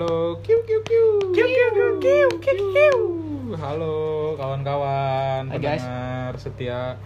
[0.00, 1.28] Halo, kiu kiu kiu.
[1.28, 2.98] Kiu, kiu, kiu, kiu, kiu, kiu.
[3.52, 5.84] Halo kawan-kawan Hai, guys.
[5.84, 6.96] pendengar setia.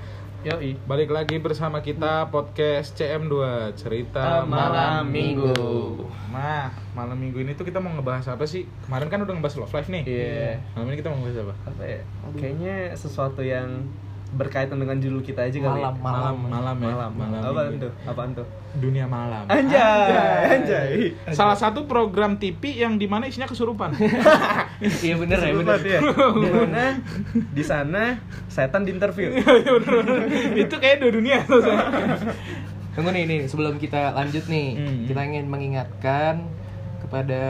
[0.47, 0.79] Yoi.
[0.87, 3.35] Balik lagi bersama kita podcast CM2
[3.75, 6.07] Cerita Malam Minggu.
[6.30, 8.62] Nah, malam minggu ini tuh kita mau ngebahas apa sih?
[8.87, 10.03] Kemarin kan udah ngebahas love life nih.
[10.06, 10.63] Iya.
[10.79, 11.54] Malam ini kita mau ngebahas apa?
[11.74, 12.01] apa ya
[12.38, 13.90] kayaknya sesuatu yang
[14.35, 16.34] berkaitan dengan judul kita aja kali Malam, malam.
[16.45, 16.87] malam ya.
[16.88, 19.46] malam, malam apaan tuh apaan tuh Dunia malam.
[19.46, 20.10] anjay
[20.51, 20.95] anjay
[21.30, 23.95] Salah satu program TV yang di mana isinya kesurupan.
[25.01, 25.78] Iya bener ya bener.
[25.80, 26.01] Ya.
[26.34, 26.84] di mana
[27.30, 30.05] di sana setan di interview Iya, bener.
[30.59, 31.62] Itu kayak dua dunia tuh.
[32.91, 35.03] Tunggu nih, nih sebelum kita lanjut nih, Hmm.
[35.06, 36.47] kita ingin mengingatkan
[37.01, 37.42] kepada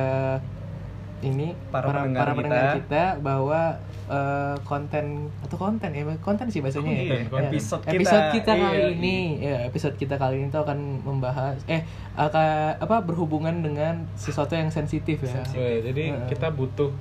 [1.27, 2.77] ini Para para pendengar para pendengar kita.
[2.78, 3.60] kita bahwa
[4.06, 5.05] eh, konten
[5.41, 7.00] atau konten ya konten sih bahasanya ya.
[7.00, 7.42] Konten, konten.
[7.42, 7.95] Ya, Episode kita.
[7.95, 11.83] episode kita kali Iya, ini ya episode kita kali ini tuh akan membahas eh
[12.14, 16.28] akan apa berhubungan dengan sesuatu yang sensitif ya Weh, jadi Heeh.
[16.28, 16.92] kita butuh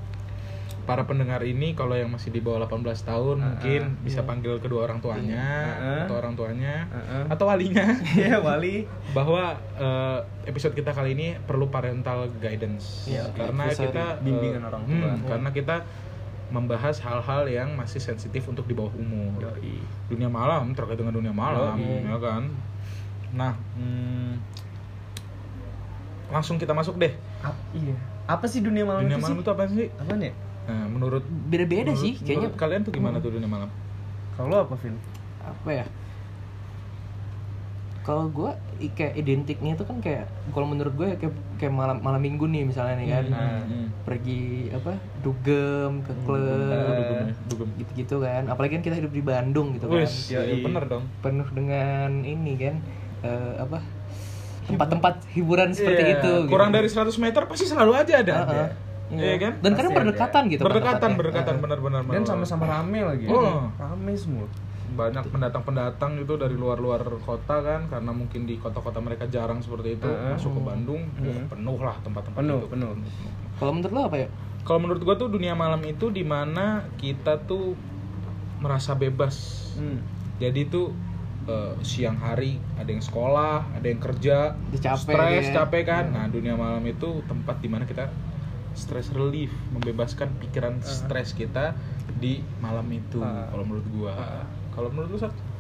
[0.84, 5.00] para pendengar ini kalau yang masih di bawah 18 tahun mungkin bisa panggil kedua orang
[5.00, 5.40] tuanya
[5.80, 6.02] Heeh.
[6.04, 7.24] atau orang tuanya Heeh.
[7.32, 7.88] atau walinya.
[8.20, 8.84] Iya wali.
[9.16, 13.08] Bahwa eh, episode kita kali ini perlu parental guidance.
[13.08, 15.12] Iya, karena kita eh, bimbingan orang tua.
[15.16, 15.76] hmm, karena kita
[16.52, 19.40] membahas hal-hal yang masih sensitif untuk di bawah umur.
[19.40, 19.80] Yoi.
[20.12, 22.12] dunia malam terkait dengan dunia malam Yoi.
[22.12, 22.44] ya kan?
[23.32, 24.36] Nah hmm,
[26.28, 27.16] langsung kita masuk deh.
[27.40, 27.96] Ap- iya.
[28.28, 29.44] Apa sih dunia malam dunia itu malam sih?
[29.48, 29.88] itu apa sih?
[29.96, 33.70] Apaan ya Nah, menurut beda-beda menurut- sih kayaknya menurut kalian tuh gimana tuh dunia malam?
[34.34, 34.96] kalau apa Vin
[35.40, 35.86] apa ya
[38.02, 38.52] kalau gue
[38.92, 42.96] kayak identiknya itu kan kayak kalau menurut gue kayak kayak malam malam minggu nih misalnya
[42.98, 43.88] nih kan Hmm.
[44.04, 46.44] pergi apa dugem ke klub
[46.90, 47.68] dugem ya, dugem.
[47.78, 50.60] gitu-gitu kan apalagi kan kita hidup di Bandung gitu kan Wis, ya, Yoi.
[50.62, 51.04] bener dong.
[51.22, 52.76] penuh dengan ini kan
[53.22, 53.80] eh, apa
[54.66, 56.78] tempat-tempat hiburan seperti Iya, itu Kurang gitu.
[56.78, 58.36] dari 100 meter pasti selalu aja ada.
[58.42, 58.68] Heeh.
[59.16, 59.54] Iya kan?
[59.60, 61.64] dan kadang berdekatan gitu berdekatan, berdekatan Heeh.
[61.64, 62.02] benar-benar.
[62.08, 63.70] dan sama-sama rame lagi Oh.
[63.74, 64.48] rame semua
[64.94, 70.06] banyak pendatang-pendatang itu dari luar-luar kota kan karena mungkin di kota-kota mereka jarang seperti itu
[70.06, 70.34] Heeh.
[70.34, 71.46] masuk ke Bandung wah, Hmm.
[71.48, 72.90] penuh lah tempat-tempat Penuh, itu penuh.
[73.58, 74.30] kalau menurut lo apa ya
[74.64, 77.76] Kalau menurut gua tuh dunia malam itu di mana kita tuh
[78.60, 79.36] merasa bebas
[79.76, 79.98] hmm.
[80.38, 80.96] jadi tuh
[81.44, 85.56] eh, siang hari ada yang sekolah ada yang kerja capek stres dia.
[85.58, 88.08] capek kan nah dunia malam itu tempat di mana kita
[88.74, 91.74] stress relief membebaskan pikiran stres kita
[92.16, 93.48] di malam itu Ah.
[93.48, 94.46] kalau menurut gua Ah.
[94.70, 95.20] kalau menurut lu?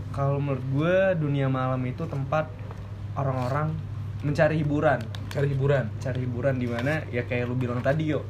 [0.09, 2.45] Kalau menurut gue dunia malam itu tempat
[3.13, 3.73] orang-orang
[4.21, 8.21] mencari hiburan, cari hiburan cari hiburan di mana ya kayak lu bilang tadi yo.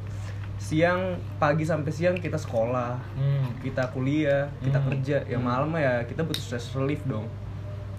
[0.56, 3.60] Siang pagi sampai siang kita sekolah, hmm.
[3.60, 4.88] kita kuliah, kita Hmm.
[4.90, 5.16] kerja.
[5.26, 7.28] Yang malam mah ya kita butuh stress relief dong.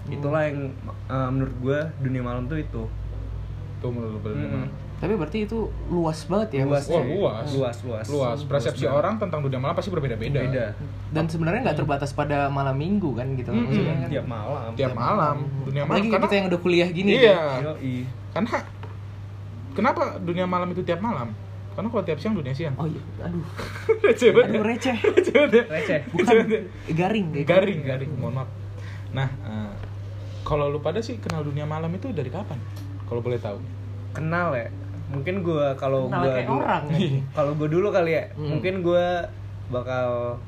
[0.08, 0.74] Itulah yang
[1.06, 2.84] uh, menurut gue dunia malam tuh itu.
[3.76, 4.72] tuh menurut dunia Hmm.
[4.96, 7.12] Tapi berarti itu luas banget ya Luas, Wah, cuy.
[7.12, 7.46] luas.
[7.50, 8.96] luas, luas, luas persepsi banget.
[8.96, 10.66] orang tentang dunia malam pasti berbeda-beda beda.
[11.10, 13.60] dan sebenarnya nggak terbatas pada malam minggu kan gitu Mm-mm.
[13.62, 14.70] maksudnya kan Tiap malam.
[14.72, 17.76] tiap malam dunia malam apalagi karena kita yang udah kuliah gini iya kan.
[18.32, 18.50] Karena
[19.72, 21.28] kenapa dunia malam itu tiap malam
[21.70, 23.44] karena kalau tiap siang dunia siang oh iya aduh
[24.06, 25.64] receh banget aduh receh Receh banget ya.
[25.68, 25.98] Receh.
[26.08, 26.36] bukan
[26.90, 27.52] garing kayak gitu.
[27.52, 28.48] garing garing mohon maaf
[29.12, 29.72] nah eh,
[30.40, 32.56] kalau lu pada sih kenal dunia malam itu dari kapan
[33.04, 33.60] kalau boleh tahu
[34.08, 34.72] Kenal ya.
[35.08, 36.98] Mungkin gue kalau gue kayak dulu, orang ya.
[37.36, 38.48] kalau gue dulu kali ya Hmm.
[38.52, 39.06] mungkin gue
[39.68, 40.38] bakal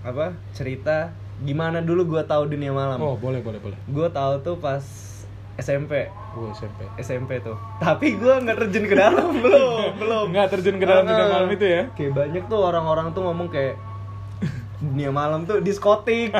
[0.00, 1.10] apa cerita
[1.40, 2.96] gimana dulu gue tahu dunia malam.
[2.96, 3.78] Oh boleh boleh boleh.
[3.86, 4.82] Gue tahu tuh pas
[5.56, 7.58] SMP gue SMP SMP tuh.
[7.78, 10.26] Tapi gue nggak terjun ke dalam belum belum.
[10.28, 11.82] Nggak terjun ke dalam dunia Ah, malam itu ya?
[11.92, 13.74] Kayak banyak tuh orang-orang tuh ngomong kayak
[14.78, 16.30] dunia malam tuh diskotik.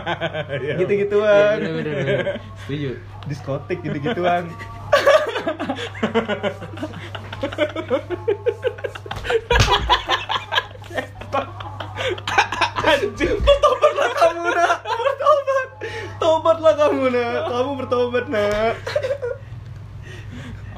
[0.48, 0.74] Iya.
[0.78, 2.38] gitu Iya, gituan bener.
[2.60, 2.90] setuju.
[3.26, 4.46] Diskotik gitu gituan
[12.88, 13.38] anjing.
[13.38, 14.78] Tobatlah kamu nak.
[14.82, 15.68] Bertobat.
[16.18, 17.40] Tobatlah kamu nak.
[17.46, 18.74] Kamu bertobat nak.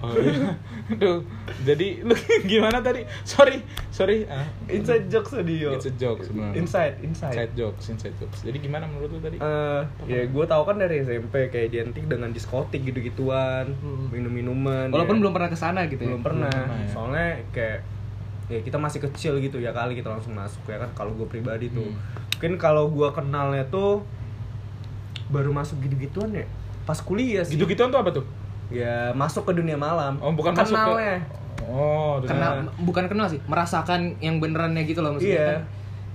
[0.00, 0.56] Oh, iya.
[0.90, 1.22] Aduh,
[1.62, 2.18] jadi lu
[2.50, 3.06] gimana tadi?
[3.22, 3.62] Sorry,
[4.00, 4.24] sorry.
[4.26, 6.56] Ah, Inside jokes tadi yo It's a joke sebenarnya.
[6.56, 8.38] Inside Inside Inside jokes, inside jokes.
[8.40, 9.36] Jadi gimana menurut lu tadi?
[9.36, 14.08] Eh, ya gue tau kan dari SMP kayak identik dengan diskotik gitu-gituan, Hmm.
[14.08, 14.88] minum-minuman.
[14.88, 15.20] walaupun ya.
[15.20, 16.48] belum pernah ke sana gitu ya belum pernah.
[16.48, 16.88] Belum pernah, ya.
[16.88, 17.78] Soalnya kayak
[18.48, 21.68] ya kita masih kecil gitu ya kali kita langsung masuk ya kan kalau gue pribadi
[21.68, 21.84] tuh.
[21.84, 22.00] Hmm.
[22.32, 24.00] Mungkin kalau gue kenalnya tuh
[25.28, 26.48] baru masuk gitu-gituan ya
[26.82, 27.54] pas kuliah sih.
[27.54, 28.24] Gitu-gituan tuh apa tuh?
[28.68, 30.18] Ya masuk ke dunia malam.
[30.18, 31.16] Oh, bukan masuk ke- Kenalnya.
[31.64, 35.48] Oh, kenal bukan kenal sih merasakan yang benerannya gitu loh maksudnya Iya.
[35.54, 35.62] kan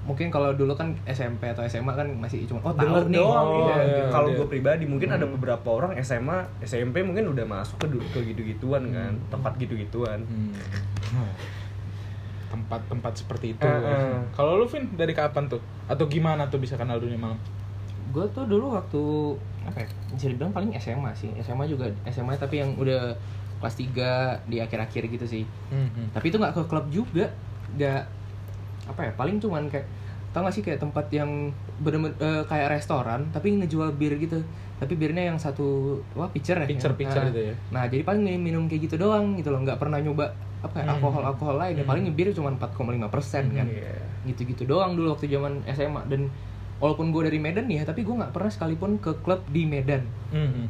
[0.05, 3.47] mungkin kalau dulu kan SMP atau SMA kan masih cuma oh Denger tahu nih doang
[3.47, 3.75] Oh, iya.
[3.81, 4.37] iya, Kalau iya.
[4.37, 9.17] gue pribadi mungkin ada beberapa orang SMA, SMP mungkin udah masuk ke ke gitu-gituan kan,
[9.27, 10.21] tempat gitu-gituan.
[10.21, 10.53] Hmm.
[12.45, 13.65] tempat-tempat seperti itu.
[13.65, 14.15] Eh, eh.
[14.31, 15.59] Kalau lu Vin dari kapan tuh?
[15.89, 17.39] Atau gimana tuh bisa kenal dunia malam?
[18.05, 19.01] gue tuh dulu waktu
[19.67, 23.11] apa ya bisa dibilang paling SMA sih SMA juga SMA tapi yang udah
[23.57, 27.31] kelas 3 di akhir-akhir gitu sih Hmm, tapi itu nggak ke klub juga
[27.73, 28.01] nggak
[28.85, 29.87] apa ya paling cuman kayak
[30.29, 31.49] tau gak sih kayak tempat yang
[31.79, 34.43] bener-bener eh, kayak restoran tapi ngejual bir gitu
[34.75, 37.53] tapi birnya yang satu wah pitcher ya Pitcher-pitcher nah, gitu ya.
[37.71, 40.85] nah jadi paling minum, minum kayak gitu doang gitu loh nggak pernah nyoba apa ya,
[40.85, 40.93] Hmm.
[40.99, 41.91] alkohol alkohol lain ya Hmm.
[41.95, 43.95] paling bir cuma 4,5 persen kan Iya.
[44.27, 46.27] gitu-gitu doang dulu waktu zaman SMA dan
[46.75, 50.03] walaupun gue dari Medan nih ya tapi gue nggak pernah sekalipun ke klub di Medan
[50.29, 50.67] Hmm.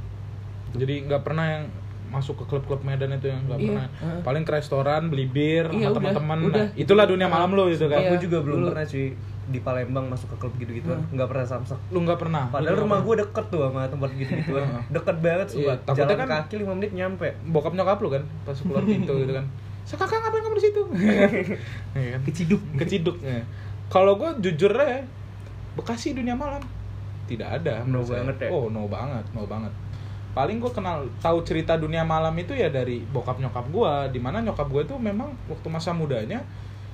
[0.71, 1.65] Jadi nggak pernah yang
[2.07, 3.87] masuk ke klub-klub Medan itu yang nggak Iya, pernah.
[3.99, 4.19] heeh.
[4.21, 6.37] Paling ke restoran beli bir Iya, sama teman-teman.
[6.47, 7.97] Nah, itulah dunia malam lu itu kan.
[7.97, 8.09] Iya.
[8.09, 9.07] Aku juga belum pernah cuy
[9.45, 12.49] di Palembang masuk ke klub gitu-gitu nggak pernah samsak Lu nggak pernah.
[12.49, 14.57] padahal Lu rumah gue deket tuh sama tempat gitu-gitu
[14.89, 18.23] deket banget Iya, sumpah takutnya jalan kan- kaki 5 menit nyampe bokap nyokap lu kan
[18.41, 19.45] pas keluar pintu gitu kan.
[19.83, 20.81] "Sa, kakak ngapain kamu di situ?
[21.93, 22.21] Iya kan?
[22.23, 23.17] keciduk Keciduk.
[23.21, 23.37] ya.
[23.85, 25.05] Kalau gue jujur ya,
[25.73, 26.63] Bekasi dunia malam
[27.25, 27.81] tidak ada.
[27.83, 28.49] No banget ya?
[28.49, 29.69] Oh no banget, no banget.
[30.35, 34.43] Paling gue kenal tahu cerita dunia malam itu ya dari bokap nyokap gue, di mana
[34.43, 36.43] nyokap gue tuh memang waktu masa mudanya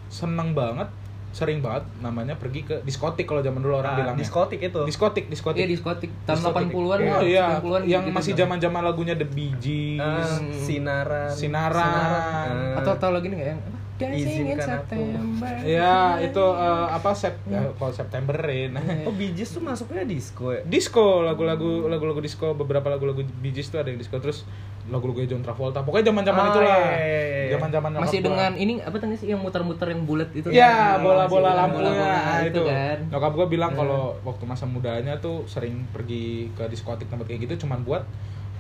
[0.08, 0.86] seneng banget,
[1.32, 4.22] sering banget namanya pergi ke diskotik kalau zaman dulu orang Ah, bilangnya.
[4.22, 5.58] diskotik itu Diskotik, diskotik.
[5.58, 6.68] Iya diskotik tahun Diskotik.
[6.70, 8.40] 80-an Oh iya, 90-an yang gitu-gitu masih kan.
[8.46, 9.98] zaman-zaman lagunya The Bee Gees.
[9.98, 11.88] Ah, sinaran Sinaran.
[11.90, 12.78] Ah.
[12.78, 13.80] atau atau lagi nih yang apa?
[14.04, 14.72] Dancing in Izinkan aku.
[14.92, 15.54] September.
[15.62, 18.72] Ya, itu eh, apa sep ya, kalau Septemberin.
[19.02, 23.78] oh bijis tuh masuknya disco ya disco lagu-lagu lagu-lagu disco beberapa lagu-lagu Bee Gees tuh
[23.78, 24.44] ada yang disco terus
[24.84, 27.52] lagu-lagu John Travolta pokoknya zaman-zaman Oh, itulah iya, iya, iya.
[27.54, 28.28] zaman-zaman nyokap Masih gua.
[28.28, 30.48] dengan ini apa tadi sih yang muter-muter yang bulat itu?
[30.50, 32.98] ya bola-bola Masih lampunya bola-bola nah, itu itu kan.
[33.08, 37.64] nyokap gue bilang kalau waktu masa mudanya tuh sering pergi ke diskotik tempat kayak gitu
[37.64, 38.04] cuman buat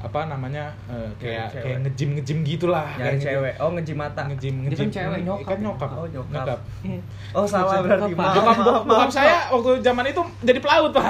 [0.01, 1.63] apa namanya eh, kayak Cewek.
[1.63, 5.47] kayak ngejim ngejim gitulah nyari Kayak cewek oh ngejim mata ngejim ngejim kan cewek, nyokap.
[5.47, 6.59] kan nyokap Oh, nyokap.
[6.81, 6.99] Iya.
[7.37, 9.09] oh salah berarti maaf, Bokap, maaf, bokap maaf.
[9.09, 11.03] saya waktu zaman itu jadi pelaut pak,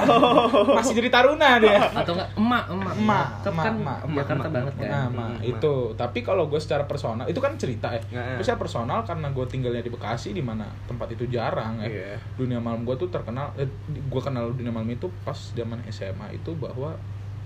[0.70, 1.80] masih jadi taruna dia.
[1.88, 4.88] Atau enggak emak emak emak kan emak Jakarta emak, banget kan.
[4.88, 8.34] nah emak itu tapi kalau gue secara personal itu kan cerita ya Nah.
[8.34, 12.14] Tapi secara personal karena gue tinggalnya di Bekasi di mana tempat itu jarang ya Iya.
[12.34, 16.52] dunia malam gue tuh terkenal eh, gue kenal dunia malam itu pas zaman SMA itu
[16.54, 16.92] bahwa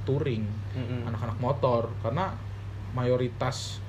[0.06, 1.04] touring Mm-mm.
[1.04, 2.30] anak-anak motor karena
[2.92, 3.82] mayoritas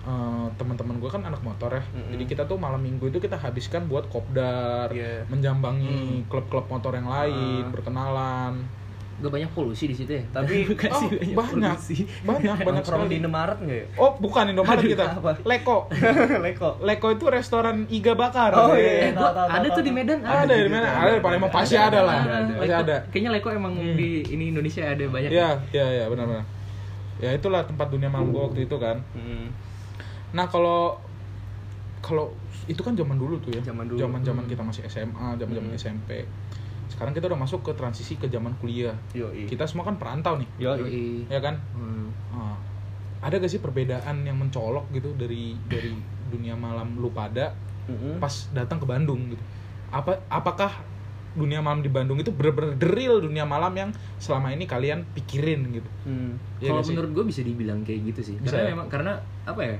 [0.00, 2.14] eh, teman-teman gue kan anak motor ya Mm-mm.
[2.14, 5.26] jadi kita tuh malam minggu itu kita habiskan buat kopdar Iya.
[5.26, 7.70] menjambangi klub-klub motor yang lain Ah.
[7.70, 8.54] berkenalan
[9.18, 10.22] Gak banyak polusi di situ ya.
[10.30, 12.06] Tapi- Oh, banyak polusi.
[12.22, 15.30] banyak banyak nongkrong sekali di Indomaret nggak ya oh bukan Indomaret Aduh, kita apa?
[15.42, 15.76] Leko
[16.46, 19.10] Leko Leko itu restoran iga bakar Oh, Eh, iya.
[19.12, 19.90] gua Tahu, tahu, ada tuh di.
[19.90, 20.18] Medan.
[20.22, 22.54] ada di mana ada di Palembang pasti ada lah ada, ada.
[22.56, 23.94] pasti ada Kayaknya Leko emang Hmm.
[23.94, 25.30] di ini Indonesia ada banyak.
[25.30, 26.46] ya ya ya benar-benar
[27.18, 29.50] ya itulah tempat dunia malam gua waktu itu kan Mm.
[30.30, 30.94] nah kalau
[31.98, 32.30] kalau
[32.64, 33.98] itu kan zaman dulu tuh ya Zaman dulu.
[33.98, 34.50] zaman zaman Hmm.
[34.50, 35.80] kita masih SMA zaman zaman Hmm.
[35.80, 36.10] SMP
[36.98, 39.46] sekarang kita udah masuk ke transisi ke zaman kuliah Yoi.
[39.46, 41.30] kita semua kan perantau nih Yoi.
[41.30, 42.10] Ya kan Hmm.
[42.28, 42.58] Ah.
[43.20, 45.94] ada gak sih perbedaan yang mencolok gitu dari dari
[46.26, 47.54] dunia malam lu pada
[47.86, 48.18] Mm-mm.
[48.18, 49.42] pas datang ke Bandung gitu
[49.88, 50.74] apa apakah
[51.32, 55.86] dunia malam di Bandung itu bener-bener real dunia malam yang selama ini kalian pikirin gitu
[56.02, 56.34] Hmm.
[56.58, 58.36] Iya Kalau menurut gue bisa dibilang kayak gitu sih.
[58.36, 58.72] Bisa karena ya?
[58.74, 59.12] memang karena
[59.44, 59.76] apa ya?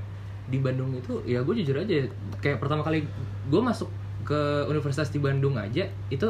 [0.47, 1.95] Di Bandung itu ya gue jujur aja
[2.39, 3.03] kayak pertama kali
[3.45, 6.27] gue masuk ke universitas di Bandung aja itu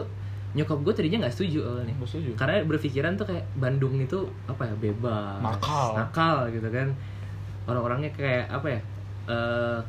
[0.52, 1.94] nyokap gue tadinya nggak setuju awalnya.
[1.94, 2.32] Nggak setuju.
[2.34, 5.88] Karena berpikiran tuh kayak Bandung itu apa ya bebas, Nakal.
[5.96, 6.88] nakal gitu kan.
[7.66, 8.82] Orang-orangnya kayak apa ya?
[9.28, 9.80] eh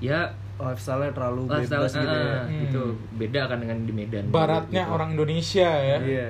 [0.00, 0.18] ya
[0.54, 2.60] lifestyle-nya terlalu lifestyle bebas gitu ya eh, Hmm.
[2.64, 2.82] gitu.
[3.14, 4.24] Beda kan dengan di Medan.
[4.28, 4.94] baratnya gitu.
[4.94, 6.28] orang Indonesia ya iya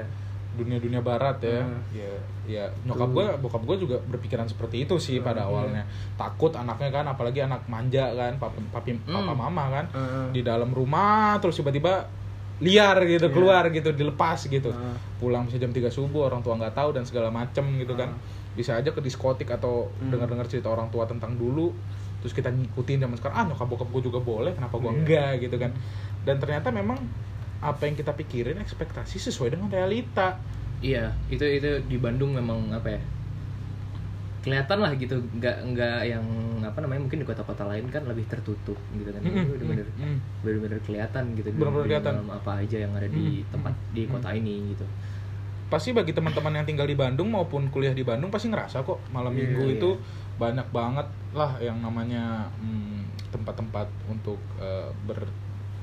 [0.52, 1.80] dunia-dunia barat ya Hmm.
[1.90, 2.12] ya
[2.44, 5.82] ya nyokap gue bokap gue juga berpikiran seperti itu sih pada Hmm, awalnya
[6.14, 9.38] takut anaknya kan apalagi anak manja kan papi, papi papa Hmm.
[9.38, 10.26] mama kan Heeh.
[10.32, 12.04] di dalam rumah terus tiba-tiba
[12.62, 13.34] liar gitu Iya.
[13.34, 14.96] keluar gitu dilepas gitu Heeh.
[15.18, 18.14] pulang bisa jam 3 subuh orang tua nggak tahu dan segala macem gitu kan
[18.54, 20.14] bisa aja ke diskotik atau Hmm.
[20.14, 21.74] dengar-dengar cerita orang tua tentang dulu
[22.22, 24.98] terus kita ngikutin zaman sekarang ah nyokap bokap gue juga boleh kenapa gue Iya.
[25.02, 25.70] enggak gitu kan
[26.22, 26.98] dan ternyata memang
[27.58, 30.38] apa yang kita pikirin ekspektasi sesuai dengan realita
[30.82, 33.00] Iya, itu itu di Bandung memang apa ya?
[34.42, 36.24] Kelihatan lah gitu, nggak nggak yang
[36.62, 39.22] apa namanya mungkin di kota-kota lain kan lebih tertutup gitu kan.
[39.22, 39.86] Itu bener-bener
[40.42, 41.48] bener-bener kelihatan gitu.
[41.50, 42.12] Bener-bener kelihatan.
[42.18, 43.48] dalam apa aja yang ada di Mm.
[43.48, 44.86] tempat di kota ini gitu.
[45.68, 49.32] pasti bagi teman-teman yang tinggal di Bandung maupun kuliah di Bandung pasti ngerasa kok malam
[49.32, 49.76] Iya, minggu iya.
[49.80, 49.90] itu
[50.36, 55.24] banyak banget lah yang namanya hmm, tempat-tempat untuk eh, ber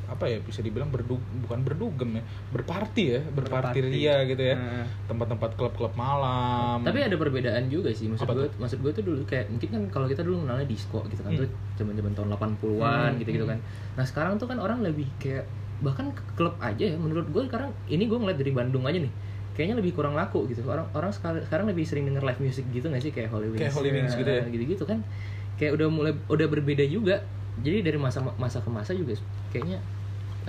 [0.09, 4.85] apa ya bisa dibilang berdug bukan berdugem ya berparti ya berparti ria gitu ya Heeh.
[5.05, 8.09] tempat-tempat klub-klub malam Tapi ada perbedaan juga sih.
[8.09, 8.57] Maksud Apa gue, tuh?
[8.57, 11.45] maksud gue tuh dulu kayak mungkin kan kalau kita dulu mengenalnya disco gitu kan Hmm.
[11.45, 13.53] tuh zaman-zaman tahun 80-an Hmm, gitu-gitu hmm.
[13.53, 13.59] kan.
[13.95, 15.45] Nah, sekarang tuh kan orang lebih kayak
[15.79, 19.13] bahkan ke klub aja ya menurut gue sekarang ini gue ngeliat dari Bandung aja nih.
[19.53, 20.63] Kayaknya lebih kurang laku gitu.
[20.65, 23.59] Orang orang sekarang lebih sering denger live music gitu gak sih kayak Holy Wings.
[23.61, 24.43] Kayak Holy Wings gitu ya?
[24.47, 24.99] Gitu-gitu kan.
[25.59, 27.19] Kayak udah mulai udah berbeda juga.
[27.59, 29.19] Jadi dari masa masa ke masa juga
[29.51, 29.83] kayaknya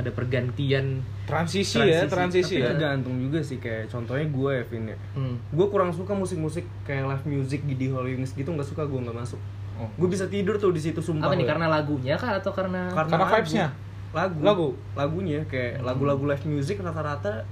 [0.01, 4.85] ada pergantian transisi, ya transisi Tapi ya tergantung juga sih kayak contohnya gue ya Vin
[4.87, 4.99] ya.
[5.15, 5.35] hmm.
[5.51, 9.15] Gue kurang suka musik-musik kayak live music di Holy Wings gitu nggak suka gue nggak
[9.15, 9.41] masuk.
[9.77, 9.89] Oh.
[9.97, 11.25] Gue bisa tidur tuh di situ sumpah.
[11.25, 11.51] apa nih ya.
[11.51, 13.33] karena lagunya kah atau karena Karena lagu.
[13.33, 13.69] vibes-nya?
[14.11, 14.39] Lagu.
[14.41, 14.69] Lagu?
[14.93, 17.47] Lagunya kayak lagu-lagu live music rata-rata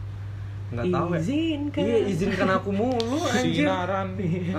[0.68, 1.18] nggak tahu ya.
[1.18, 1.80] Izinkan.
[1.80, 3.64] Iya, izinkan aku mulu anjir.
[3.64, 4.52] sinaran Itu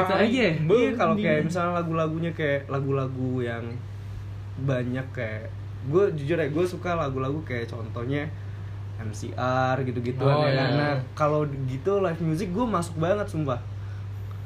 [0.00, 0.24] mentari.
[0.26, 0.52] aja ya?
[0.62, 3.64] Be- Iya kalau kayak misalnya lagu-lagunya kayak lagu-lagu yang
[4.58, 5.48] banyak kayak
[5.84, 8.28] gue jujur ya gue suka lagu-lagu kayak contohnya
[8.98, 10.52] MCR gitu-gitu Oh, ya.
[10.52, 10.64] iya.
[10.72, 13.58] Nah kalau gitu live music gue masuk banget sumpah.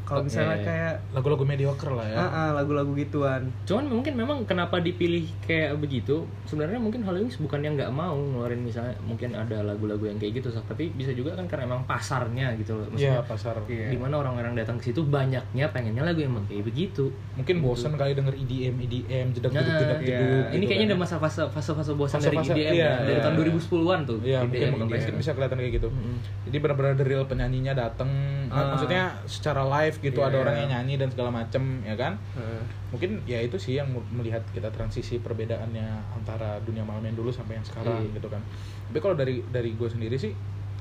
[0.06, 0.30] Kalau Oke.
[0.30, 3.50] misalnya kayak lagu-lagu mediocre lah ya ah, lagu-lagu gituan.
[3.66, 8.14] Cuman mungkin memang kenapa dipilih kayak begitu Sebenarnya mungkin Holy Wings bukan yang nggak mau
[8.14, 10.54] ngeluarin misalnya Mungkin ada lagu-lagu yang kayak gitu.
[10.54, 13.90] Tapi bisa juga kan karena emang pasarnya gitu loh Iya Maksudnya pasar Iya.
[13.90, 18.14] Di mana orang-orang datang ke situ banyaknya pengennya lagu yang kayak begitu mungkin bosen kali
[18.14, 20.18] denger EDM EDM jedak Nah, jeduk jedak iya.
[20.22, 20.88] jeduk Ini gitu kayaknya kan.
[20.88, 23.20] udah masa-fase fase-fase bosan dari Fase-fase, IDM iya, ya Dari iya.
[23.20, 25.18] tahun 2010-an tuh Iya mungkin IDM, mungkin bisa, IDM.
[25.18, 25.88] bisa kelihatan kayak gitu.
[25.90, 26.16] Mm-mm.
[26.46, 28.10] Jadi benar-benar the real penyanyinya datang,
[28.46, 28.70] Ah.
[28.70, 30.28] maksudnya secara live gitu Iya.
[30.28, 32.16] ada orang yang nyanyi dan segala macem ya kan.
[32.32, 32.62] Heeh.
[32.88, 37.54] Mungkin ya itu sih yang melihat kita transisi perbedaannya antara dunia malam yang dulu sampai
[37.54, 38.14] yang sekarang Iya.
[38.14, 38.40] gitu kan.
[38.86, 40.32] Tapi kalau dari dari gue sendiri sih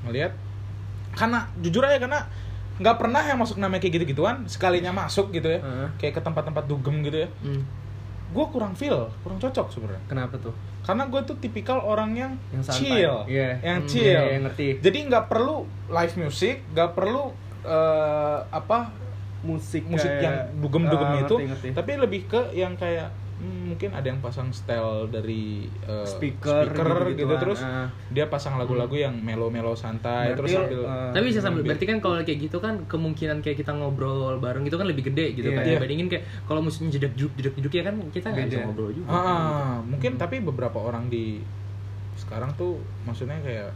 [0.02, 0.32] ngelihat
[1.12, 2.20] karena jujur aja karena
[2.76, 5.88] nggak pernah yang masuk namanya kayak gitu-gituan sekalinya masuk gitu ya Heeh.
[5.96, 7.64] kayak ke tempat-tempat dugem gitu ya Hmm.
[8.28, 10.52] gue kurang feel kurang cocok sebenarnya Kenapa tuh?
[10.82, 12.80] karena gue tuh tipikal orang yang, Yang santai.
[13.00, 13.48] chill Iya.
[13.60, 14.68] yang Hmm, chill iya, iya, ngerti.
[14.78, 15.56] jadi nggak perlu
[15.88, 17.24] live music nggak perlu
[17.64, 18.78] eh, apa
[19.42, 21.68] Musik musik kayak- yang dugem-dugem Ah, itu ngerti, ngerti.
[21.72, 26.88] tapi lebih ke yang kayak hmm, mungkin ada yang pasang style dari eh, Speaker speaker
[27.06, 27.84] gitu gitu-gituan, terus ah.
[28.08, 31.98] dia pasang lagu-lagu yang melo-melo santai Berarti, terus sambil eh, Tapi bisa sambil berarti kan
[32.00, 35.54] kalau kayak gitu kan kemungkinan kayak kita ngobrol bareng gitu kan lebih gede gitu Iya.
[35.54, 35.76] kan Iya.
[35.76, 39.06] dibandingin kayak kalau musiknya jedek jeduk jedek jeduk ya kan kita nggak bisa ngobrol juga.
[39.06, 41.44] Ah, ah, mungkin tapi beberapa orang di
[42.16, 43.68] sekarang tuh maksudnya kayak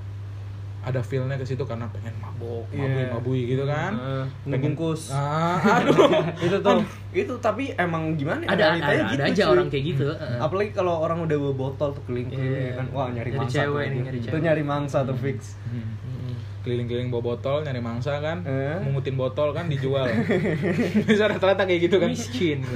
[0.80, 2.80] ada feelnya ke situ karena pengen mabok, Iya.
[2.80, 3.92] mabui, mabui gitu kan.
[3.92, 4.72] Heeh, Pengen-.
[5.08, 6.08] Ah, aduh.
[6.36, 6.80] itu tuh
[7.12, 9.52] itu tapi emang gimana ya, Ada ada, ada gitu, aja cuy.
[9.52, 10.04] orang kayak gitu.
[10.08, 10.38] heeh.
[10.38, 12.64] apalagi kalau orang udah bawa botol tuh keliling-keliling Iya.
[12.64, 14.06] ya kan wah nyari, Nyari mangsa cewek tuh nih, itu.
[14.06, 15.84] nyari itu nyari mangsa tuh fix Hmm.
[16.00, 16.34] Mm-mm.
[16.60, 18.78] Keliling-keliling bawa botol nyari mangsa kan, Eh.
[18.80, 20.08] mungutin botol kan dijual.
[21.08, 22.08] Bisa rata-rata kayak gitu kan.
[22.08, 22.64] Miskin.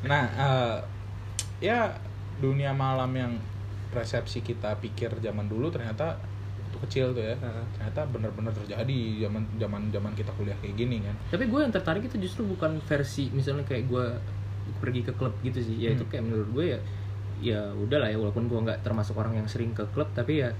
[0.00, 0.76] Nah, eh,
[1.60, 1.90] ya
[2.38, 3.34] dunia malam yang
[3.88, 6.14] persepsi kita pikir zaman dulu ternyata
[6.78, 7.34] waktu kecil tuh ya.
[7.74, 11.14] Ternyata benar-benar terjadi zaman zaman zaman kita kuliah kayak gini kan.
[11.28, 14.04] Tapi gue yang tertarik itu justru bukan versi misalnya kayak gue
[14.78, 15.74] pergi ke klub gitu sih.
[15.76, 16.10] Ya itu Hmm.
[16.14, 16.78] kayak menurut gue ya
[17.38, 20.50] ya udah lah ya walaupun gue nggak termasuk orang yang sering ke klub tapi ya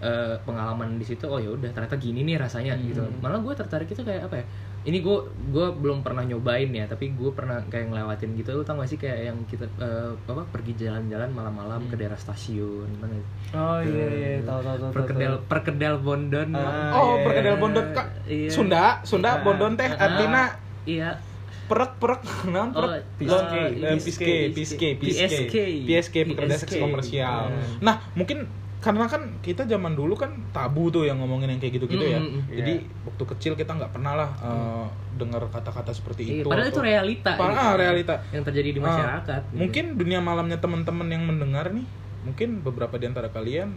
[0.00, 2.84] eh, pengalaman di situ oh ya udah ternyata gini nih rasanya Hmm.
[2.88, 3.02] gitu.
[3.20, 4.46] Malah gue tertarik itu kayak apa ya?
[4.80, 8.50] Ini gue gue belum pernah nyobain ya, tapi gue pernah kayak ngelewatin gitu.
[8.52, 12.00] Lu tau gak sih kayak yang kita eh, apa pergi jalan-jalan malam-malam ke Hmm.
[12.00, 13.20] daerah stasiun gimana?
[13.50, 16.48] oh iya iya tahu tahu tahu Perkedel perkedel Bondon.
[16.54, 17.22] Ah, oh, iya.
[17.22, 18.06] perkedel Bondon Kak.
[18.24, 18.48] Iya.
[18.48, 20.44] Sunda, Sunda Ah, Bondon teh Ah, artinya
[20.82, 21.10] Iya.
[22.72, 23.30] Oh, perek PSK.
[23.30, 25.56] Lon- eh, PSK PSK PSK PSK.
[25.86, 26.82] PSK pekerja seks PSK.
[26.82, 27.78] komersial Hmm.
[27.78, 32.00] nah mungkin karena kan kita zaman dulu kan tabu tuh yang ngomongin yang kayak gitu-gitu
[32.02, 32.44] ya Mm, mm, mm.
[32.50, 33.04] jadi Iya.
[33.04, 36.80] waktu kecil kita nggak pernah lah eh, dengar kata-kata seperti Iya, itu padahal atau- itu
[36.82, 37.30] realita.
[37.36, 37.60] Padahal, gitu.
[37.62, 38.14] ah, realita.
[38.30, 39.40] yang terjadi di Ah, masyarakat.
[39.44, 39.56] gitu.
[39.58, 41.84] mungkin dunia malamnya teman-teman yang mendengar nih
[42.20, 43.68] mungkin beberapa di antara kalian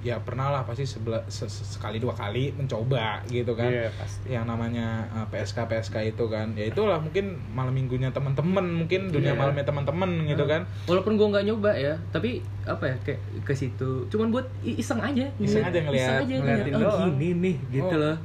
[0.00, 4.26] ya pernah lah pasti sebela- se- se- sekali dua kali mencoba gitu kan Iya, pasti.
[4.28, 9.30] yang namanya uh, PSK PSK itu kan ya itulah mungkin malam minggunya teman-teman mungkin dunia
[9.30, 9.38] Iya.
[9.38, 14.06] malamnya teman-teman gitu kan walaupun gue nggak nyoba ya, tapi apa ya kayak ke situ,
[14.06, 15.26] cuman buat iseng aja.
[15.36, 16.00] Iseng aja ngeliat.
[16.00, 16.58] Iseng aja ngeliat.
[16.62, 18.00] Ngeliatin Oh gini nih, gitu Oh.
[18.00, 18.16] loh.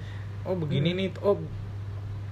[0.44, 1.36] oh begini nih oh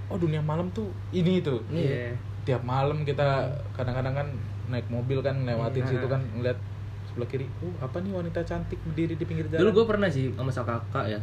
[0.06, 2.14] oh dunia malam tuh ini tuh Iya.
[2.44, 4.28] tiap malam kita kadang-kadang kan
[4.66, 5.90] naik mobil kan ngelewatin Iya.
[5.90, 6.56] situ kan ngeliat
[7.14, 10.34] sebelah kiri uh apa nih wanita cantik berdiri di pinggir jalan Dulu gue pernah sih
[10.34, 11.20] sama sama kakak ya,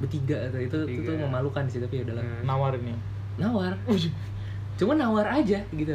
[0.00, 2.24] bertiga tuh itu itu tuh memalukan sih tapi ya udahlah.
[2.24, 2.44] Hmm.
[2.48, 2.96] nawarin ya
[3.38, 3.70] Nawar,
[4.74, 5.94] cuma nawar aja gitu.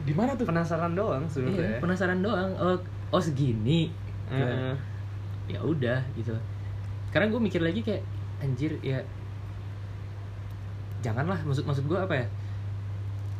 [0.00, 2.50] di mana tuh penasaran doang Iya, sebenarnya penasaran doang.
[2.56, 2.78] Oh,
[3.12, 3.92] oh segini.
[4.30, 4.40] Gitu.
[4.40, 4.74] Heeh.
[5.50, 6.30] ya udah gitu
[7.10, 8.06] karena gue mikir lagi kayak
[8.38, 9.02] anjir ya
[11.02, 12.26] janganlah maksud maksud gue apa ya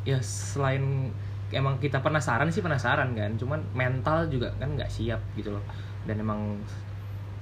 [0.02, 1.14] ya selain
[1.52, 5.62] emang kita penasaran sih penasaran kan cuman mental juga kan nggak siap gitu loh
[6.04, 6.56] dan emang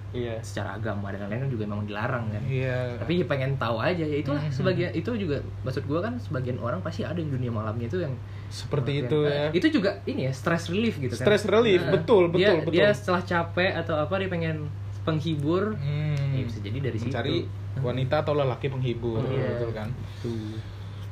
[0.09, 2.97] iya secara agama dan lain-lain kan juga emang dilarang kan Iya.
[2.97, 4.49] tapi ya pengen tahu aja ya itulah Mhm.
[4.51, 8.17] sebagian itu juga maksud gua kan sebagian orang pasti ada yang dunia malamnya itu yang
[8.49, 9.45] seperti yang- itu ya.
[9.53, 12.73] itu juga ini ya stress relief gitu kan Stress relief, Nah, betul, betul, dia, betul.
[12.73, 14.57] dia setelah capek atau apa dia pengen
[15.05, 16.33] penghibur Hmm.
[16.33, 17.37] ya bisa jadi dari situ Mencari
[17.79, 19.45] wanita atau lelaki penghibur, Iya.
[19.55, 19.89] betul kan?
[20.19, 20.57] Tuh.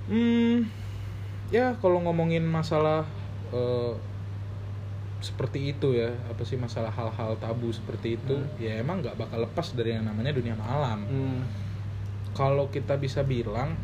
[0.07, 0.65] Hmm,
[1.49, 3.07] ya kalau ngomongin masalah
[3.50, 3.95] eh,
[5.17, 9.73] seperti itu ya, apa sih masalah hal-hal tabu seperti itu, ya emang nggak bakal lepas
[9.73, 11.03] dari yang namanya dunia malam.
[11.09, 11.41] Hmm.
[12.37, 13.75] Kalau kita bisa bilang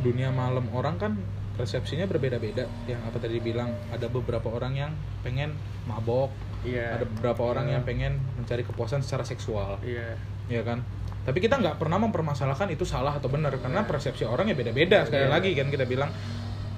[0.00, 1.12] dunia malam orang kan
[1.56, 2.68] persepsinya berbeda-beda.
[2.84, 4.92] Yang apa tadi bilang ada beberapa orang yang
[5.24, 5.56] pengen
[5.88, 6.28] mabok,
[6.62, 7.72] iya ada beberapa orang Iya.
[7.80, 9.80] yang pengen mencari kepuasan secara seksual.
[9.80, 10.14] iya
[10.50, 10.82] ya kan
[11.30, 13.86] tapi kita nggak pernah mempermasalahkan itu salah atau benar karena Iya.
[13.86, 15.30] persepsi orang ya beda-beda sekali Iya.
[15.30, 16.10] lagi kan kita bilang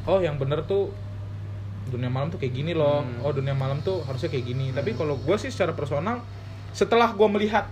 [0.05, 0.93] oh yang benar tuh
[1.85, 3.25] dunia malam tuh kayak gini loh Hmm.
[3.25, 6.21] oh dunia malam tuh harusnya kayak gini tapi kalau gue sih secara personal
[6.71, 7.65] setelah gue melihat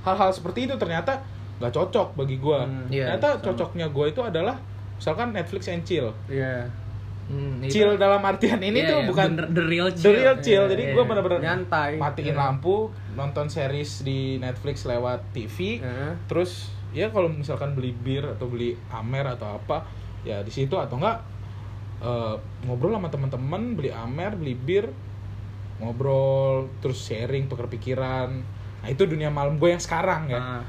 [0.00, 1.26] hal-hal seperti itu ternyata
[1.58, 2.86] nggak cocok bagi gue Hmm.
[2.88, 3.44] Iya, ternyata sama.
[3.44, 4.56] cocoknya gue itu adalah
[4.94, 6.70] misalkan Netflix and chill iya
[7.28, 10.12] Hmm, itu- chill dalam artian ini Iya, tuh iya, bukan bener- the real the chill.
[10.14, 10.92] real chill Iya, jadi iya.
[10.92, 11.90] gue bener-bener Nyantai.
[11.94, 12.40] matiin Iya.
[12.40, 12.76] lampu
[13.12, 16.12] nonton series di Netflix lewat TV Heeh.
[16.24, 19.84] terus ya kalau misalkan beli bir atau beli amer atau apa
[20.22, 21.20] ya di situ atau enggak
[21.98, 24.88] eh, ngobrol sama teman-teman beli amer beli bir
[25.78, 28.30] ngobrol terus sharing tukar pikiran
[28.78, 30.64] nah itu dunia malam gue yang sekarang ya Ah.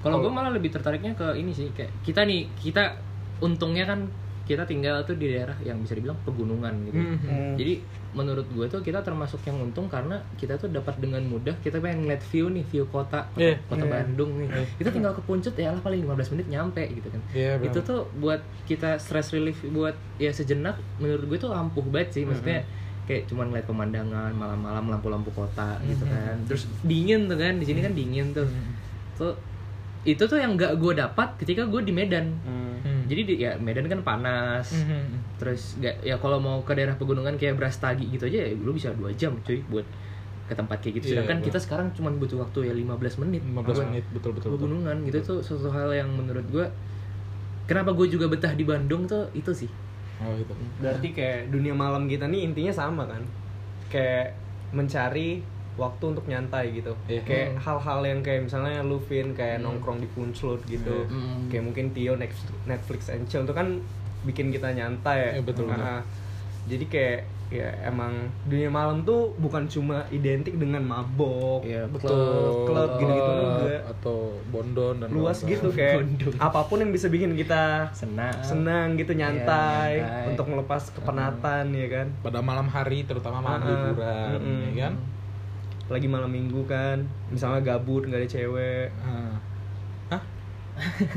[0.00, 2.92] Kalau gue malah lebih tertariknya ke ini sih kayak kita nih kita
[3.40, 4.04] untungnya kan
[4.44, 7.00] kita tinggal tuh di daerah yang bisa dibilang pegunungan gitu.
[7.00, 7.16] Hmm.
[7.24, 7.54] Hmm.
[7.56, 7.80] Jadi
[8.14, 12.06] menurut gue tuh kita termasuk yang untung karena kita tuh dapat dengan mudah kita pengen
[12.06, 13.56] ngeliat view nih view kota kota, Iya.
[13.66, 13.92] kota Iya.
[13.92, 14.48] Bandung nih.
[14.52, 14.64] Iya.
[14.78, 17.20] Kita tinggal ke Puncut ya lah paling 15 menit nyampe gitu kan.
[17.34, 17.68] Iya, benar.
[17.72, 22.22] itu tuh buat kita stress relief buat ya sejenak menurut gue tuh ampuh banget sih
[22.28, 22.62] maksudnya
[23.04, 26.36] kayak cuman ngeliat pemandangan malam-malam lampu-lampu kota gitu kan.
[26.48, 28.48] Terus dingin tuh kan di sini kan dingin tuh.
[29.16, 29.34] Tuh
[30.04, 32.32] itu tuh yang gak gue dapat ketika gue di Medan.
[32.44, 32.63] Hmm.
[33.04, 33.10] Hmm.
[33.12, 34.72] Jadi di, ya Medan kan panas.
[34.72, 35.20] Hmm.
[35.36, 38.90] Terus gak ya kalau mau ke daerah pegunungan kayak Brastagi gitu aja ya lu bisa
[38.96, 39.84] dua jam cuy buat
[40.44, 41.06] ke tempat kayak gitu.
[41.12, 41.46] Iya, Sedangkan Bang.
[41.48, 43.42] kita sekarang cuma butuh waktu ya 15 menit.
[43.44, 44.68] 15 buat menit betul betul, betul.
[44.68, 46.66] pegunungan gitu tuh suatu hal yang menurut gue
[47.64, 49.70] kenapa gue juga betah di Bandung tuh itu sih.
[50.20, 53.24] oh itu Berarti kayak dunia malam kita nih intinya sama kan?
[53.88, 54.36] Kayak
[54.74, 55.40] mencari
[55.76, 56.94] waktu untuk nyantai gitu.
[57.04, 57.22] Iya.
[57.22, 57.60] Kayak Hmm.
[57.60, 60.96] hal-hal yang kayak misalnya Luvin kayak nongkrong di Punclut gitu.
[61.00, 61.10] Iya.
[61.10, 61.48] Hmm.
[61.48, 63.82] Kayak mungkin Tio Next- Netflix and chill itu kan
[64.22, 65.30] bikin kita nyantai ya.
[65.32, 65.80] Iya, betul, betul.
[65.80, 66.02] Ah,
[66.64, 67.20] Jadi kayak
[67.52, 68.08] ya emang
[68.42, 75.12] dunia malam tuh bukan cuma identik dengan mabok, Iya, klub, klub gitu-gitu atau bondon dan
[75.12, 76.40] Luas gitu kayak Bondong.
[76.40, 78.32] apa pun yang bisa bikin kita Senang.
[78.40, 80.24] senang gitu nyantai, Iya, nyantai.
[80.32, 84.60] untuk melepas kepenatan ya kan pada malam hari terutama malam liburan Mm-mm.
[84.64, 84.92] ya kan
[85.92, 89.36] lagi malam minggu kan misalnya gabut nggak ada cewek Ah.
[90.16, 90.22] Hah?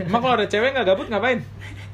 [0.03, 1.39] Emang kalau ada cewek nggak gabut ngapain?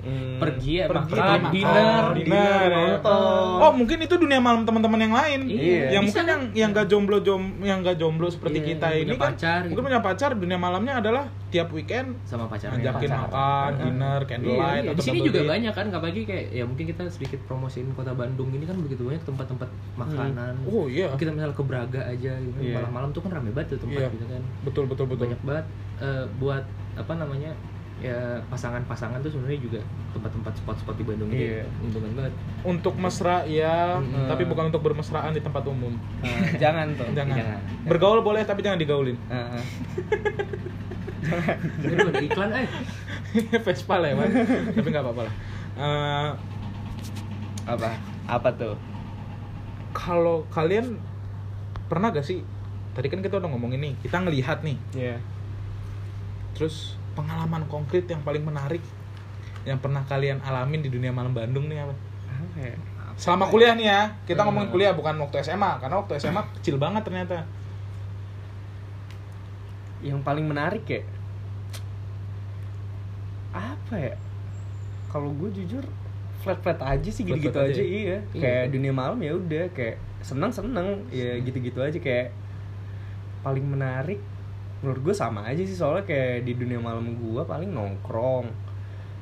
[0.00, 2.04] Hmm, Pergi ya, pergi makan, makan, dinner.
[2.14, 5.40] dinner, nonton Oh mungkin itu dunia malam teman-teman yang lain.
[5.44, 5.84] Iya.
[5.92, 6.26] Yang Bisa mungkin kan?
[6.26, 9.74] yang yang gak jomblo jom yang gak jomblo seperti Iya, kita ini kan pacar mungkin
[9.74, 9.86] gitu.
[9.86, 12.80] punya pacar dunia malamnya adalah tiap weekend sama pacarnya.
[12.80, 13.20] ngajakin Pacar.
[13.22, 13.82] makan, Heeh.
[13.84, 14.90] dinner, candlelight Iya, iya.
[14.90, 15.50] atau Di sini juga date.
[15.50, 19.22] banyak kan, apalagi kayak ya mungkin kita sedikit promosiin kota Bandung ini kan begitu banyak
[19.22, 20.54] tempat-tempat makanan.
[20.64, 21.12] Oh iya.
[21.12, 22.58] Kita misal ke Braga aja gitu.
[22.62, 24.14] Malam-malam tuh kan rame banget tuh tempat Iya.
[24.14, 24.42] gitu kan.
[24.62, 25.26] Betul betul betul.
[25.26, 25.66] Banyak banget
[26.00, 27.52] eh, buat apa namanya?
[28.00, 28.16] Ya
[28.48, 31.68] pasangan-pasangan tuh sebenarnya juga tempat-tempat spot-spot di Bandung ini Iya.
[31.80, 32.32] untungan banget.
[32.62, 34.24] Untuk mesra ya, Hmm.
[34.24, 35.92] tapi bukan untuk bermesraan di tempat umum.
[36.18, 37.36] Nah, jangan tuh Jangan.
[37.36, 37.60] Jangan.
[37.84, 39.20] Bergaul boleh tapi jangan digaulin.
[39.26, 39.62] Heeh.
[41.20, 42.68] Aduh, ada iklan eh.
[43.64, 44.28] Vespa lewat.
[44.72, 45.34] tapi nggak apa-apa lah.
[45.72, 46.30] Eh,
[47.62, 47.90] apa
[48.26, 48.74] apa tuh
[49.92, 50.96] kalau kalian
[51.86, 52.42] pernah gak sih
[52.90, 55.16] tadi kan kita udah ngomongin nih kita ngelihat nih Iya
[56.52, 58.80] terus pengalaman konkret yang paling menarik
[59.62, 61.94] yang pernah kalian alamin di dunia malam Bandung nih apa?
[62.26, 62.74] Apa ya?
[63.14, 64.48] Selama kuliah nih ya kita Hmm.
[64.48, 67.44] ngomongin kuliah bukan waktu SMA karena waktu SMA kecil banget ternyata.
[70.00, 71.02] Yang paling menarik ya?
[73.50, 74.14] Apa ya?
[75.10, 75.82] Kalau gue jujur
[76.40, 77.84] flat flat aja sih gitu gitu Flat-flat aja, aja.
[77.84, 78.16] iya.
[78.32, 78.40] Iya.
[78.40, 82.32] kayak dunia malam ya udah kayak senang senang ya gitu gitu aja kayak
[83.42, 84.16] paling menarik
[84.80, 88.48] menurut gue sama aja sih soalnya kayak di dunia malam gue paling nongkrong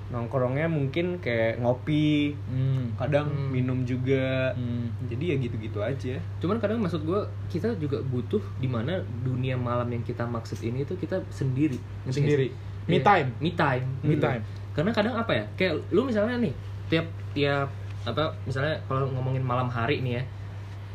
[0.09, 2.97] nongkrongnya mungkin kayak ngopi hmm.
[2.97, 3.53] kadang Hmm.
[3.53, 4.89] minum juga Hmm.
[5.05, 7.21] jadi ya gitu gitu aja Cuman kadang maksud gue
[7.53, 11.77] kita juga butuh di mana dunia malam yang kita maksud ini tuh kita sendiri.
[12.09, 12.49] Sendiri.
[12.89, 13.05] Me Iya.
[13.05, 13.29] time.
[13.37, 13.85] Me time.
[14.01, 14.23] Me Hmm.
[14.23, 14.43] time.
[14.73, 15.45] Karena kadang apa ya?
[15.61, 16.55] Kayak lu misalnya nih
[16.89, 17.05] tiap
[17.37, 17.69] tiap
[18.09, 20.23] apa misalnya kalau ngomongin malam hari nih ya,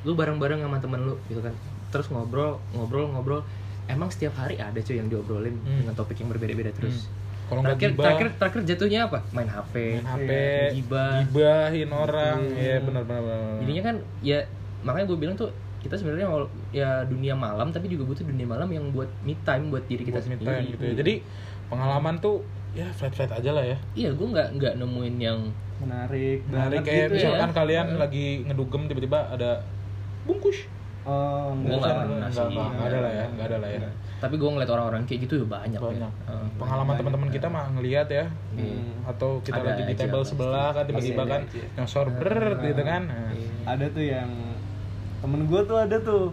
[0.02, 1.54] lu bareng-bareng sama temen lu gitu kan.
[1.94, 3.46] terus ngobrol ngobrol ngobrol
[3.86, 5.80] emang setiap hari ada cuy yang diobrolin Hmm.
[5.82, 7.08] dengan topik yang berbeda-beda terus
[7.44, 10.30] Kalau nggak terakhir, gibah, terakhir terakhir jatuhnya apa main HP main HP,
[10.74, 11.14] gibah.
[11.22, 12.58] gibahin orang, Hmm.
[12.58, 13.22] iya benar benar.
[13.22, 13.54] benar.
[13.60, 14.40] jadinya kan ya
[14.82, 18.68] makanya gue bilang tuh kita sebenarnya wal- ya dunia malam tapi juga butuh dunia malam
[18.68, 20.96] yang buat me time buat diri kita buat sendiri time gitu ya.
[20.98, 21.14] Jadi
[21.68, 22.40] pengalaman tuh
[22.72, 23.78] ya flat flat aja lah ya.
[23.94, 25.40] iya gue nggak nggak nemuin yang
[25.76, 27.16] menarik Menarik kayak gitu ya.
[27.20, 28.00] misalkan kalian Heeh.
[28.00, 29.62] lagi ngedugem tiba-tiba ada
[30.24, 30.64] bungkus.
[31.04, 31.84] Oh, enggak.
[31.84, 32.56] nggak pernah sih.
[32.56, 33.80] enggak ada lah ya, enggak ada lah ya.
[34.24, 36.00] tapi gue ngeliat orang-orang kayak gitu ya banyak, Banyak.
[36.00, 36.32] Ya.
[36.32, 36.48] Heeh.
[36.56, 38.26] Pengalaman teman-teman kita mah ngelihat ya.
[38.56, 39.04] Hmm.
[39.04, 40.32] Atau kita Ada lagi di table pasti.
[40.32, 41.64] sebelah kan tiba-tiba ada kan aja.
[41.76, 43.02] nyosor ber gitu kan.
[43.04, 43.32] Nah.
[43.36, 43.50] Iya.
[43.68, 44.30] Ada tuh yang
[45.20, 46.26] temen gue tuh ada tuh.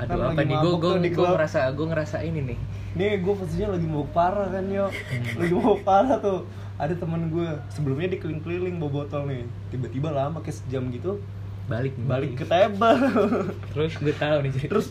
[0.00, 2.58] Aduh Kan apa nih gue gue gue ngerasa gue ngerasa ini nih
[2.96, 4.88] Nih gue posisinya lagi mau parah kan yo
[5.36, 6.48] Lagi mau parah tuh
[6.80, 11.20] Ada temen gue Sebelumnya dia keliling-keliling bawa botol nih Tiba-tiba lama kayak sejam gitu
[11.72, 12.06] balik nih.
[12.06, 13.00] Balik ke table
[13.72, 14.70] Terus gue tahu nih cerita.
[14.76, 14.86] Terus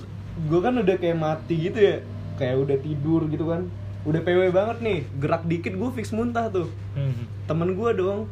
[0.49, 1.97] gue kan udah kayak mati gitu ya
[2.41, 3.69] Kayak udah tidur gitu kan
[4.01, 6.67] Udah PW banget nih Gerak dikit gue fix muntah tuh
[6.97, 7.45] hmm.
[7.45, 8.25] Temen gue dong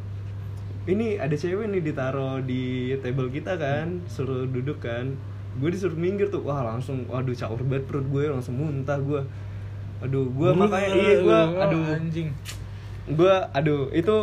[0.90, 5.14] Ini ada cewek nih ditaruh di table kita kan Suruh duduk kan
[5.62, 9.22] Gue disuruh minggir tuh Wah langsung Waduh caur banget perut gue Langsung muntah gue
[10.02, 12.28] Aduh gue makanya Iya gue Aduh anjing.
[13.10, 14.16] gue aduh itu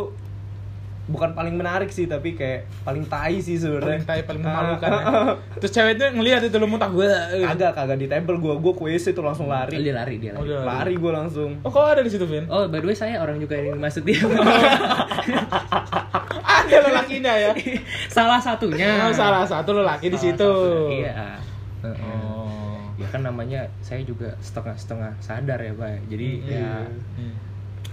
[1.08, 5.04] bukan paling menarik sih tapi kayak paling tai sih sebenarnya Paling tai paling memalukan ya.
[5.60, 7.08] Terus ceweknya ngelihat itu lu muntah gue.
[7.42, 10.40] kagak kagak di table gue gue ke WC tuh langsung lari dia lari dia Oh,
[10.40, 10.52] lari.
[10.52, 12.44] dia lari gue langsung Oh, kok ada di situ, Vin?
[12.46, 14.20] Oh, by the way saya orang juga yang masuk dia.
[16.60, 17.50] Ada lelakinya ya.
[18.08, 19.06] salah satunya.
[19.06, 20.52] Oh, salah satu lelaki di Salah situ.
[20.94, 21.40] Iya.
[21.80, 21.96] Heeh.
[22.04, 22.76] Oh.
[22.96, 26.08] Ya kan namanya saya juga setengah-setengah sadar ya, Pak.
[26.08, 26.68] Jadi Hmm, ya
[27.14, 27.34] Hmm.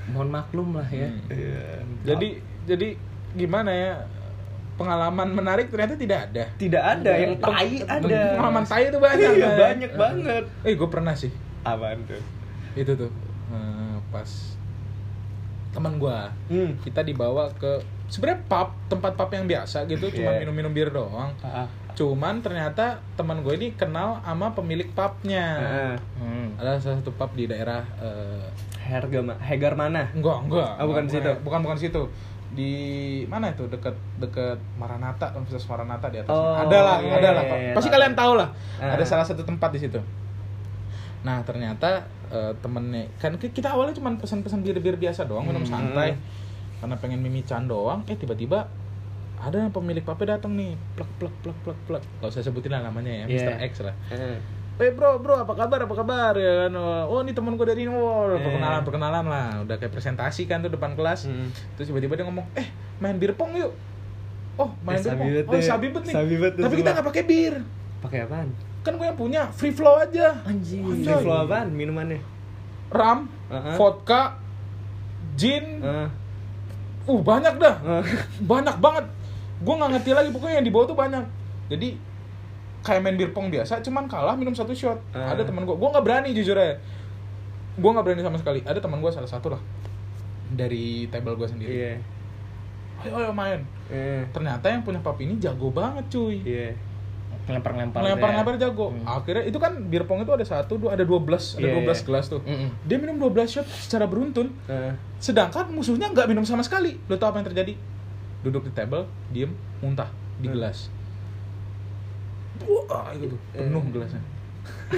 [0.07, 1.07] mohon maklum lah ya.
[1.07, 1.29] Hmm.
[1.29, 1.65] Iya.
[2.05, 2.29] Jadi
[2.65, 2.97] jadi
[3.31, 3.93] gimana ya?
[4.75, 6.43] Pengalaman menarik ternyata tidak ada.
[6.57, 9.31] tidak ada yang tai ada Pengalaman tai itu banyak.
[9.31, 9.55] Iya, kan?
[9.57, 11.31] banyak banget Eh, gue pernah sih.
[11.63, 12.19] apaan tuh
[12.75, 13.11] Itu tuh.
[13.47, 14.27] eh, pas
[15.71, 16.79] teman gua hmm.
[16.81, 17.67] kita dibawa ke
[18.05, 20.39] sebenarnya pub tempat pub yang biasa gitu cuma Iya.
[20.41, 25.95] minum-minum bir doang Ah, cuman ternyata teman gue ini kenal sama pemilik pubnya ah.
[26.15, 26.55] Hmm.
[26.55, 28.47] ada salah satu pub di daerah eh,
[28.81, 31.31] Harga ma- Hegar mana enggak enggak Ah, bukan enggak, situ.
[31.43, 32.03] bukan bukan situ
[32.55, 32.73] di
[33.25, 37.31] mana itu deket deket Maranatha Universitas Maranatha di atas Oh, ada lah iya, ada iya,
[37.31, 37.95] lah iya, pasti tahu.
[37.95, 38.95] kalian tahu lah Ah.
[38.95, 39.99] ada salah satu tempat di situ
[41.21, 45.73] nah ternyata eh, temennya kan ki- kita awalnya cuma pesan-pesan bir-bir biasa doang minum Hmm.
[45.91, 46.15] santai
[46.77, 48.69] karena pengen mimican doang eh tiba-tiba
[49.35, 53.11] ada pemilik pubnya datang nih plek plek plek plek plek gak usah sebutin lah namanya
[53.11, 53.37] ya Iya.
[53.43, 53.53] Mr.
[53.63, 53.95] X lah
[54.75, 56.75] Eh, bro, bro, apa kabar, apa kabar ya kan?
[57.07, 58.35] Oh, ini teman gue dari ini, oh, Eh.
[58.37, 61.25] perkenalan, perkenalan lah, udah kayak presentasi kan tuh depan kelas.
[61.25, 61.47] Hmm.
[61.75, 63.71] Terus tiba-tiba dia ngomong, eh main bir pong yuk.
[64.55, 65.27] Oh, main Eh, bir pong.
[65.47, 65.63] Oh, deh.
[65.63, 66.11] sabi bet nih.
[66.13, 67.55] Sabi bet tuh Tapi kita nggak pakai bir.
[67.97, 70.43] pakai apaan Kan gue yang punya, free flow aja.
[70.43, 70.83] Anjing.
[70.83, 71.07] Anjay.
[71.07, 72.19] Free flow apaan minumannya
[72.87, 73.75] Ram, Uh-huh.
[73.75, 74.35] vodka,
[75.33, 76.09] gin, Ah,
[77.05, 77.75] uh banyak dah.
[77.79, 78.03] ah.
[78.43, 79.05] banyak banget.
[79.57, 81.23] Gue nggak ngerti lagi pokoknya yang dibawa tuh banyak.
[81.67, 81.95] Jadi
[82.85, 85.01] kayak main bir pong biasa, cuman kalah minum satu shot.
[85.09, 85.33] Ah.
[85.33, 86.77] Ada teman gue, gue nggak berani jujur aja.
[87.75, 88.61] Gue nggak berani sama sekali.
[88.61, 89.61] Ada teman gue salah satu lah
[90.47, 91.69] dari table gue sendiri.
[91.71, 91.93] iya
[92.97, 93.59] Ayo ayo main.
[93.87, 96.39] Eh, Ternyata yang punya pub ini jago banget cuy.
[96.39, 96.71] iya
[97.45, 98.01] Ngelempar-ngelempar.
[98.01, 98.61] Ngelempar-ngelempar ya.
[98.63, 98.87] jago.
[98.89, 99.05] Hmm.
[99.05, 101.21] Akhirnya itu kan bir pong itu ada satu, dua, ada 12,
[101.55, 101.93] ada Iya, 12 iya.
[102.01, 102.41] gelas tuh.
[102.41, 102.69] Mm-mm.
[102.81, 104.49] Dia minum 12 shot secara beruntun.
[104.65, 106.97] Ah, Sedangkan musuhnya nggak minum sama sekali.
[107.05, 107.73] Lo tau apa yang terjadi?
[108.41, 110.55] Duduk di table, diem, muntah di Hmm.
[110.55, 110.89] gelas.
[112.61, 113.35] Wah, gitu.
[113.51, 113.91] Penuh Eh.
[113.91, 114.21] gelasnya.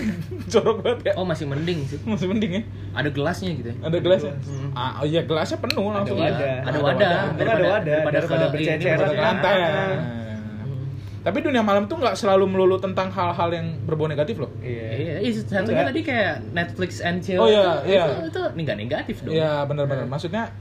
[0.47, 1.13] Jorok banget ya.
[1.15, 1.99] Oh, masih mending sih.
[2.01, 2.63] Masih mending ya.
[2.93, 3.75] Ada gelasnya gitu ya.
[3.81, 4.33] Ada gelasnya.
[4.39, 4.69] Hmm.
[4.71, 6.15] Ah, oh iya gelasnya penuh langsung.
[6.15, 6.35] wadah.
[6.35, 6.83] Ada Ada wadah.
[6.83, 7.15] wadah.
[7.33, 7.83] Daripada- Ada wadah.
[7.83, 9.09] daripada Daripada ke- berceceran.
[9.09, 9.55] ke lantai.
[9.57, 9.67] Ah.
[9.67, 10.15] Hmm.
[11.19, 14.47] Tapi dunia malam tuh nggak selalu melulu tentang hal-hal yang berbau negatif loh.
[14.61, 17.35] iya Iya, iya, satunya tadi kayak Netflix and chill.
[17.37, 18.03] Oh, iya, itu, iya.
[18.07, 19.33] Itu, itu nih nggak negatif dong.
[19.33, 20.05] Iya benar-benar.
[20.05, 20.55] Maksudnya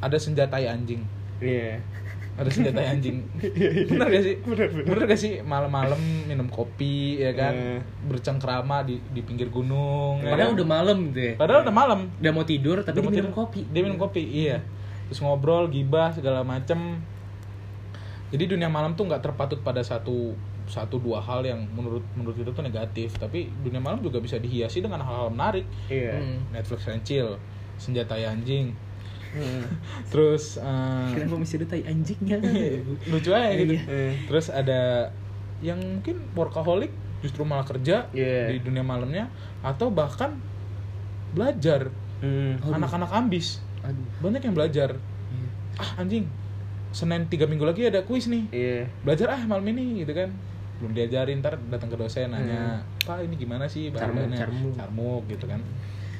[0.00, 1.06] ada senjatai anjing.
[1.38, 1.78] iya
[2.32, 3.20] Ada senjatai anjing.
[3.86, 4.34] bener gak sih?
[4.40, 4.84] Bener, bener.
[4.88, 7.52] Bener gak sih malam-malam minum kopi ya kan?
[7.52, 7.80] Eh.
[8.06, 10.20] Bercengkrama di di pinggir gunung.
[10.20, 10.56] ya Padahal kan?
[10.56, 11.32] udah malam gitu ya.
[11.36, 12.00] Padahal udah malam.
[12.16, 13.38] Udah mau tidur tapi Udah dia mau minum tidur.
[13.38, 13.60] kopi.
[13.68, 14.56] Dia minum kopi, iya.
[15.06, 17.04] Terus ngobrol, gibah segala macem.
[18.28, 20.32] Jadi dunia malam tuh nggak terpatut pada satu
[20.64, 23.12] satu dua hal yang menurut menurut kita tuh negatif.
[23.14, 25.68] Tapi dunia malam juga bisa dihiasi dengan hal-hal menarik.
[25.86, 26.40] iya Hmm.
[26.48, 27.36] Netflix and chill,
[27.76, 28.72] senjata anjing,
[29.32, 29.64] Hmm.
[30.12, 32.36] terus eh, Kenapa mesti ada tai anjingnya?
[33.10, 33.74] lucu aja gitu.
[33.80, 34.12] Iya.
[34.28, 35.08] Terus ada
[35.60, 38.50] yang mungkin workaholic justru malah kerja Iya.
[38.50, 40.36] di dunia malamnya atau bahkan
[41.32, 41.88] belajar
[42.20, 42.60] hmm.
[42.66, 44.04] Anak-anak ambis Aduh.
[44.20, 44.90] banyak yang belajar
[45.32, 45.48] Iya.
[45.78, 46.28] ah anjing
[46.92, 50.28] senin tiga minggu lagi ada kuis nih iya belajar ah malam ini gitu kan
[50.76, 54.74] belum diajarin ntar datang ke dosen nanya pak ini gimana sih Carmuk, bahannya carmuk.
[54.76, 55.60] carmuk gitu kan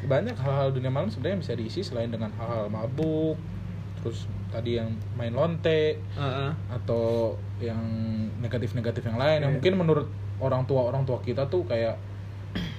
[0.04, 3.38] banyak hal-hal dunia malam sebenarnya bisa diisi selain dengan hal-hal mabuk
[3.96, 6.50] terus tadi yang main lonte Heeh.
[6.68, 7.78] atau yang
[8.38, 9.56] negatif-negatif yang lain yang Iya.
[9.56, 10.06] mungkin menurut
[10.38, 11.94] orang tua orang tua kita tuh kayak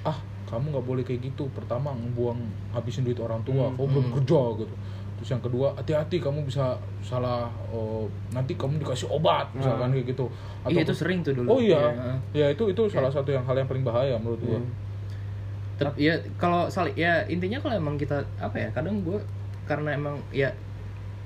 [0.03, 1.49] ah kamu nggak boleh kayak gitu.
[1.49, 2.37] Pertama ngebuang
[2.69, 3.67] habisin duit orang tua.
[3.67, 4.75] Hmm, kamu belum kerja gitu.
[5.17, 10.29] Terus yang kedua hati-hati kamu bisa salah oh, nanti kamu dikasih obat misalkan kayak gitu.
[10.67, 11.47] Iya Atau- itu sering tuh dulu.
[11.47, 11.81] oh iya.
[11.89, 12.13] Iya.
[12.37, 14.59] ya itu itu salah satu yang hal yang paling bahaya menurut gua
[15.73, 19.17] Tep- ya kalau saling ya intinya kalau emang kita apa ya kadang gue
[19.63, 20.53] karena emang ya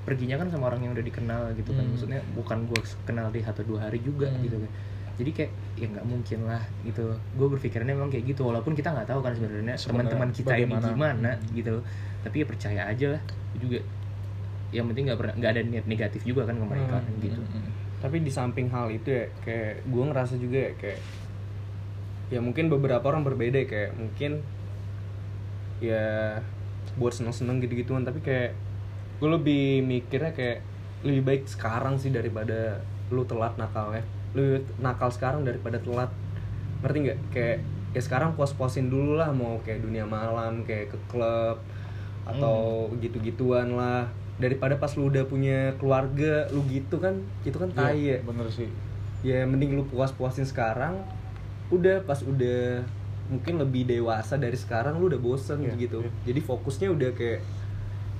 [0.01, 1.91] perginya kan sama orang yang udah dikenal gitu kan Hmm.
[1.91, 4.39] maksudnya bukan gue kenal di satu dua hari juga Hmm.
[4.39, 4.71] gitu kan
[5.17, 9.03] jadi kayak ya nggak mungkin lah gitu gue berpikirnya emang kayak gitu walaupun kita nggak
[9.05, 10.87] tahu kan sebenarnya teman-teman kita ini bagaimana.
[10.87, 11.47] gimana Hmm.
[11.51, 11.75] gitu
[12.21, 13.21] tapi ya percaya aja lah
[13.53, 13.79] juga
[14.69, 17.19] yang penting nggak pernah nggak ada niat negatif juga kan ke mereka Hmm.
[17.19, 17.67] gitu Mm-mm.
[17.97, 20.99] tapi di samping hal itu ya kayak gue ngerasa juga ya kayak
[22.27, 24.31] ya mungkin beberapa orang berbeda ya, kayak mungkin
[25.79, 26.05] ya
[26.97, 28.57] buat seneng-seneng gitu-gituan tapi kayak
[29.21, 30.65] gue lebih mikirnya kayak
[31.05, 32.81] lebih baik sekarang sih daripada
[33.13, 34.03] lu telat nakal ya
[34.35, 36.11] lebih nakal sekarang daripada telat.
[36.83, 37.19] Ngerti nggak?
[37.33, 37.57] Kayak
[37.95, 41.57] ya sekarang puas-puasin dulu lah mau kayak dunia malam kayak ke klub
[42.27, 44.05] atau gitu-gituan lah.
[44.37, 48.25] Daripada pas lu udah punya keluarga lu gitu kan itu kan tai Iya, ya.
[48.27, 48.69] bener sih.
[49.25, 51.01] Ya mending lu puas-puasin sekarang
[51.67, 52.79] udah pas udah
[53.27, 55.99] mungkin lebih dewasa dari sekarang lu udah bosen Iya, gitu.
[55.99, 56.11] iya.
[56.23, 57.43] jadi fokusnya udah kayak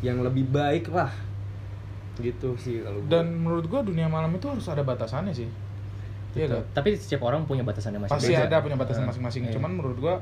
[0.04, 1.10] yang lebih baik lah.
[2.20, 3.10] Gitu sih kalau gua.
[3.10, 5.48] dan menurut gua dunia malam itu harus ada batasannya sih.
[6.36, 8.36] Iya tapi setiap orang punya batasannya masing-masing.
[8.36, 9.42] Pasti ada punya batasan masing-masing.
[9.48, 9.54] Iya.
[9.58, 10.16] cuman menurut gua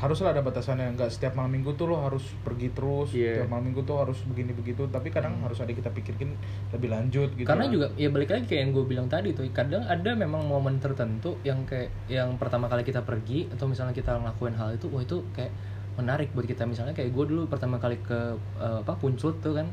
[0.00, 0.96] haruslah ada batasannya.
[0.96, 3.44] Nggak setiap malam minggu tuh lo harus pergi terus Iya.
[3.44, 6.32] setiap malam minggu tuh harus begini begitu tapi kadang harus ada kita pikirkan
[6.72, 7.72] lebih lanjut gitu karena lah.
[7.72, 11.36] juga ya balik lagi kayak yang gue bilang tadi tuh kadang ada memang momen tertentu
[11.44, 15.20] yang kayak yang pertama kali kita pergi atau misalnya kita ngelakuin hal itu wah itu
[15.36, 15.52] kayak
[16.00, 16.64] menarik buat kita.
[16.64, 18.16] Misalnya kayak gue dulu pertama kali ke
[18.56, 19.68] eh, apa puncut tuh kan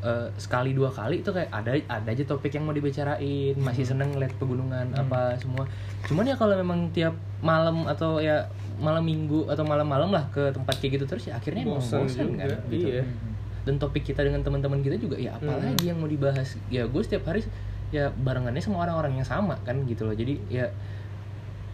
[0.00, 4.16] eh, sekali dua kali itu kayak ada ada aja topik yang mau dibicarain masih seneng
[4.16, 5.68] ngeliat pegunungan apa semua.
[6.08, 7.12] Cuman ya kalau memang tiap
[7.44, 11.66] malam atau ya malam minggu atau malam-malam lah ke tempat kayak gitu terus ya akhirnya
[11.66, 12.88] emang Bosan bosan kan juga, gitu.
[12.88, 13.02] iya.
[13.66, 16.56] Dan topik kita dengan teman-teman kita juga ya apalagi yang mau dibahas?
[16.72, 17.44] Ya gue setiap hari
[17.92, 20.16] ya barengannya sama orang-orang yang sama kan gitu loh.
[20.16, 20.70] Jadi ya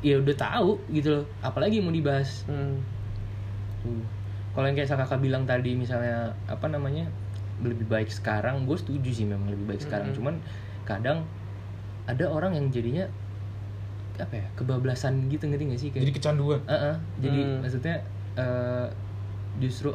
[0.05, 2.49] ya udah tahu gitu loh apalagi yang mau dibahas.
[2.51, 2.83] Hmm.
[3.85, 4.03] tuh.
[4.57, 7.07] Kalau yang kayak kakak bilang tadi misalnya apa namanya
[7.63, 10.11] lebih baik sekarang gue setuju sih memang lebih baik sekarang.
[10.11, 10.17] Mm.
[10.19, 10.35] cuman
[10.83, 11.19] kadang
[12.05, 13.07] ada orang yang jadinya
[14.17, 17.59] apa ya kebablasan gitu ngerti gak sih kayak jadi kecanduan Uh-uh, jadi Hmm.
[17.61, 17.97] maksudnya
[18.35, 18.87] eh,
[19.57, 19.91] justru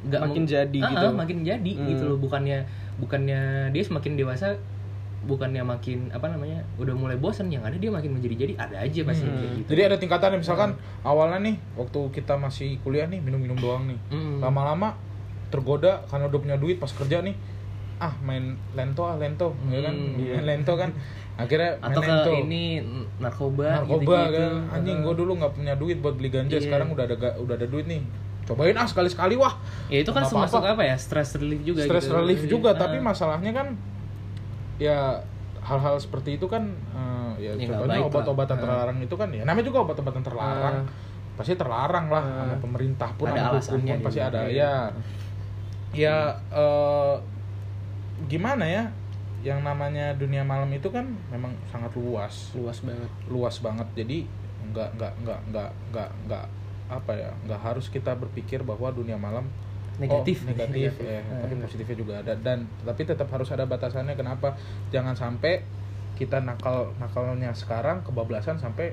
[0.00, 1.06] nggak Makin jadi Uh-uh, gitu.
[1.12, 1.86] makin jadi Hmm.
[1.86, 2.62] gitu loh bukannya
[2.96, 4.54] bukannya dia semakin dewasa
[5.20, 9.00] bukannya makin apa namanya udah mulai bosan yang ada dia makin menjadi jadi ada aja
[9.04, 9.36] pasti Hmm.
[9.54, 13.98] gitu jadi ada tingkatannya misalkan awalnya nih waktu kita masih kuliah nih minum-minum doang nih
[14.08, 14.40] Mm.
[14.40, 14.96] lama-lama
[15.48, 17.36] tergoda karena udah punya duit pas kerja nih
[17.98, 20.88] ah main lento ah lento ya kan Hmm, main lento kan
[21.40, 22.62] akhirnya atau ke lento ini
[23.16, 23.96] narkoba, narkoba
[24.28, 24.36] gitu-gitu.
[24.36, 26.62] kan anjing gue dulu nggak punya duit buat beli ganja Iya.
[26.62, 28.02] sekarang udah ada udah ada duit nih
[28.44, 29.54] cobain ah sekali sekali wah
[29.86, 30.74] ya itu kan termasuk apa-apa.
[30.74, 32.14] apa ya stress relief juga stress gitu.
[32.14, 32.82] relief juga Uh-uh.
[32.82, 33.66] tapi masalahnya kan
[34.76, 35.22] ya
[35.60, 38.60] hal-hal seperti itu kan eh, ya, Ya, contohnya obat-obatan Uh.
[38.60, 41.36] terlarang itu kan ya namanya juga obat-obatan terlarang Uh.
[41.36, 42.36] pasti terlarang lah Uh.
[42.42, 44.50] sama pemerintah pun Ada hukum alasannya pun pasti ada Iya.
[44.50, 44.72] ya
[45.90, 46.16] ya
[46.50, 47.14] eh,
[48.26, 48.84] gimana ya
[49.40, 54.18] yang namanya dunia malam itu kan memang sangat luas luas banget luas banget jadi
[54.70, 56.44] nggak nggak nggak nggak nggak nggak
[56.90, 59.48] apa ya nggak harus kita berpikir bahwa dunia malam
[59.96, 60.44] Negatif.
[60.44, 60.92] oh, negatif Negatif.
[61.00, 61.40] ya Eh.
[61.40, 64.56] tapi positifnya juga ada dan tapi tetap harus ada batasannya kenapa
[64.88, 65.64] jangan sampai
[66.14, 68.92] kita nakal nakalnya sekarang kebablasan sampai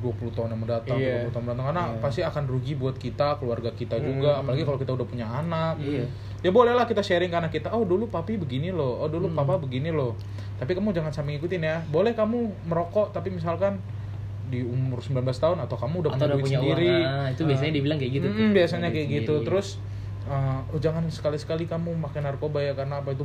[0.00, 1.28] 20 tahun yang mendatang, Iya.
[1.28, 2.00] 30 tahun mendatang karena Iya.
[2.00, 4.40] pasti akan rugi buat kita, keluarga kita juga, Hmm.
[4.40, 5.76] apalagi kalau kita udah punya anak.
[5.76, 6.08] Iya.
[6.40, 9.36] Ya bolehlah kita sharing ke anak kita, oh dulu papi begini loh, oh dulu Hmm.
[9.36, 10.16] papa begini loh.
[10.56, 11.76] Tapi kamu jangan sampai ngikutin ya.
[11.86, 13.76] Boleh kamu merokok tapi misalkan
[14.46, 16.88] di umur 19 tahun atau kamu udah atau punya udah duit punya sendiri.
[16.90, 17.76] uang ah, itu biasanya Ah.
[17.76, 18.40] dibilang kayak gitu tuh.
[18.40, 19.32] Mm, biasanya kayak duit gitu.
[19.32, 19.46] sendiri.
[19.46, 19.68] Terus
[20.26, 23.24] uh, oh jangan sekali-sekali kamu makan narkoba ya karena apa itu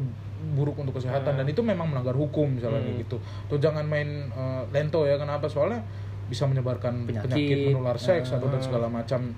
[0.51, 1.37] buruk untuk kesehatan Ah.
[1.39, 2.99] dan itu memang melanggar hukum misalnya Hmm.
[2.99, 3.17] gitu.
[3.47, 5.47] Tuh jangan main uh, lento ya kenapa?
[5.47, 5.81] Soalnya
[6.25, 7.25] bisa menyebarkan Penyakit.
[7.27, 9.33] penyakit, menular seks atau dan segala macam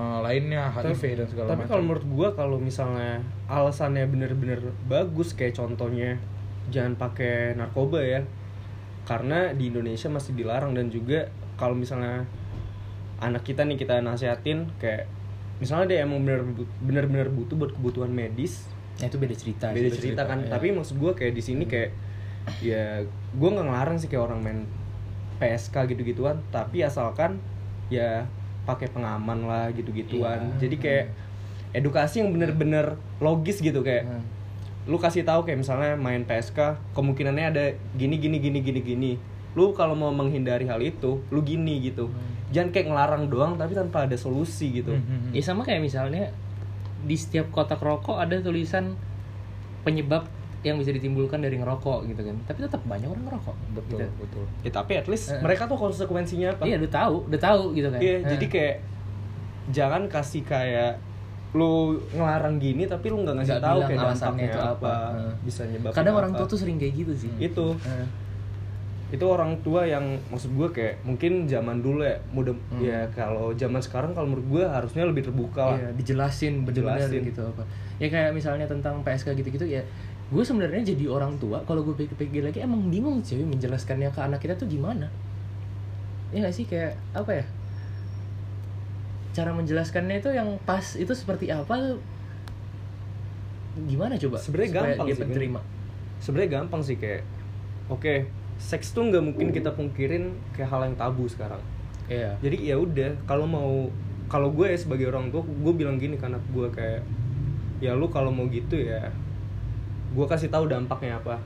[0.00, 1.70] uh, lainnya HIV Tapi- dan segala tapi macam.
[1.70, 6.16] kalau menurut gua kalau misalnya alasannya bener-bener bagus kayak contohnya
[6.68, 8.20] jangan pakai narkoba ya
[9.02, 12.24] karena di Indonesia masih dilarang dan juga kalau misalnya
[13.18, 15.04] anak kita nih kita nasihatin kayak
[15.58, 16.40] misalnya dia emang bener
[16.80, 18.64] bener-bener butuh buat kebutuhan medis
[18.96, 19.66] Nah, itu beda cerita.
[19.70, 20.12] beda sih.
[20.12, 20.52] cerita kan ya.
[20.52, 21.88] tapi maksud gua kayak di sini kayak
[22.60, 23.00] ya
[23.32, 24.60] gua nggak ngelarang sih kayak orang main
[25.36, 27.40] PSK gitu-gituan tapi asalkan
[27.88, 28.28] ya
[28.70, 30.58] pakai pengaman lah gitu-gituan Iya.
[30.60, 31.04] jadi kayak
[31.72, 32.86] edukasi yang bener-bener
[33.18, 34.22] logis gitu kayak Hmm.
[34.86, 36.56] lu kasih tahu kayak misalnya main PSK
[36.92, 39.12] kemungkinannya ada gini gini gini gini gini
[39.52, 42.08] lu kalau mau menghindari hal itu lu gini gitu
[42.48, 45.30] jangan kayak ngelarang doang tapi tanpa ada solusi gitu Hmm.
[45.30, 46.30] Ya sama kayak misalnya
[47.00, 48.94] di setiap kotak rokok ada tulisan
[49.80, 50.26] penyebab
[50.62, 52.36] yang bisa ditimbulkan dari ngerokok gitu kan.
[52.44, 53.56] Tapi tetap banyak orang ngerokok.
[53.72, 54.12] betul Gitu.
[54.18, 55.40] betul ya tapi at least Eh.
[55.40, 57.98] mereka tuh konsekuensinya apa Iya, udah tahu, udah tahu gitu kan.
[57.98, 58.28] Iya, Eh.
[58.28, 58.76] jadi kayak
[59.70, 60.92] jangan kasih kayak
[61.50, 61.72] lu
[62.12, 64.94] ngelarang gini tapi lu nggak ngasih tahu kayak alasannya dampaknya itu apa, apa.
[65.18, 65.32] Eh.
[65.42, 67.30] bisa nyebabin kadang orang tua tuh sering kayak gitu sih.
[67.40, 68.06] itu Eh.
[69.10, 72.78] itu orang tua yang maksud gue kayak mungkin zaman dulu ya mudah Hmm.
[72.80, 77.18] ya kalau zaman sekarang kalau menurut gue harusnya lebih terbuka lah Iya, dijelasin Dijelasin.
[77.24, 77.66] gitu apa.
[77.98, 79.82] Ya kayak misalnya tentang PSK gitu-gitu ya.
[80.30, 84.38] Gue sebenarnya jadi orang tua kalau gue pikir-pikir lagi emang bingung sih menjelaskannya ke anak
[84.38, 85.10] kita tuh gimana.
[86.30, 87.44] Ya gak sih kayak apa ya?
[89.30, 91.98] Cara menjelaskannya itu yang pas itu seperti apa?
[93.86, 94.36] Gimana coba?
[94.38, 95.34] Sebenarnya gampang dia sih, Vin.
[95.34, 95.60] terima.
[96.20, 97.24] sebenarnya gampang sih kayak
[97.88, 98.28] oke
[98.60, 101.64] seks tuh nggak mungkin kita pungkirin kayak hal yang tabu sekarang
[102.12, 102.36] Iya.
[102.44, 103.88] jadi ya udah kalau mau
[104.28, 107.00] kalau gue ya sebagai orang tua gue bilang gini karena gue kayak
[107.80, 109.08] ya lu kalau mau gitu ya
[110.10, 111.38] gue kasih tahu dampaknya apa.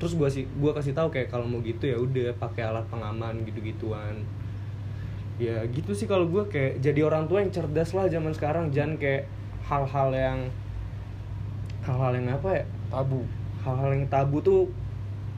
[0.00, 3.44] Terus gue sih gue kasih tahu kayak kalau mau gitu ya udah pakai alat pengaman
[3.44, 4.24] gitu gituan
[5.40, 8.68] ya gitu sih kalau gue kayak jadi orang tua yang cerdas lah zaman sekarang.
[8.68, 9.24] Jangan kayak
[9.64, 10.38] hal-hal yang
[11.80, 12.64] hal-hal yang apa ya?
[12.92, 13.24] Tabu.
[13.64, 14.68] Hal-hal yang tabu tuh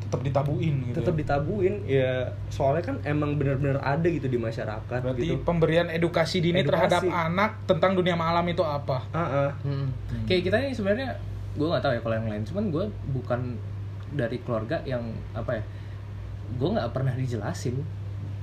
[0.02, 1.18] tetap ditabuin gitu tetap ya.
[1.22, 1.74] ditabuin.
[1.86, 2.12] Ya
[2.50, 5.40] soalnya kan emang benar-benar ada gitu di masyarakat berarti gitu.
[5.46, 6.68] pemberian edukasi dini Edukasi.
[6.74, 9.06] terhadap anak tentang dunia malam itu apa?
[9.14, 9.50] Ah, ah.
[9.62, 9.88] Hmm.
[10.26, 11.14] Kayak kita ini sebenarnya
[11.52, 13.40] gue nggak tahu ya kalau yang lain, cuman gue bukan
[14.12, 15.64] dari keluarga yang apa ya,
[16.56, 17.76] gue nggak pernah dijelasin.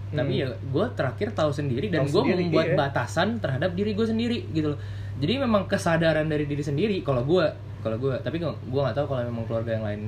[0.09, 0.41] Tapi Hmm.
[0.41, 2.77] ya gue terakhir tahu sendiri dan gue membuat iya.
[2.77, 4.79] batasan terhadap diri gue sendiri gitu loh.
[5.21, 7.45] Jadi memang kesadaran dari diri sendiri kalau gue,
[7.85, 10.01] kalau gue, tapi gue gue nggak tahu kalau memang keluarga yang lain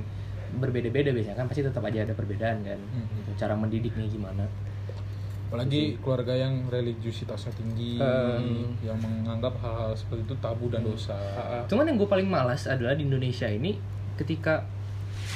[0.58, 2.80] berbeda-beda biasanya kan pasti tetap aja ada perbedaan kan.
[2.80, 3.06] Hmm.
[3.14, 3.30] Gitu.
[3.38, 4.44] Cara mendidiknya gimana?
[5.52, 8.72] Apalagi keluarga yang religiusitasnya tinggi Hmm.
[8.80, 11.62] yang menganggap hal-hal seperti itu tabu dan dosa Ah, ah.
[11.68, 13.76] Cuman yang gue paling malas adalah di Indonesia ini
[14.16, 14.64] ketika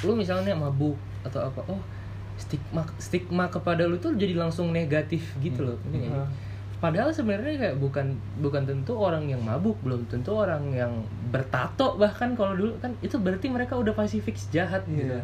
[0.00, 1.80] lu misalnya mabuk atau apa, oh
[2.36, 5.76] stigma stigma kepada lu tuh jadi langsung negatif gitu loh.
[5.92, 6.08] Sih?
[6.08, 6.24] Ah.
[6.76, 10.92] Padahal sebenarnya kayak bukan bukan tentu orang yang mabuk, belum tentu orang yang
[11.28, 15.16] bertato bahkan kalau dulu kan itu berarti mereka udah pasti fix jahat gitu.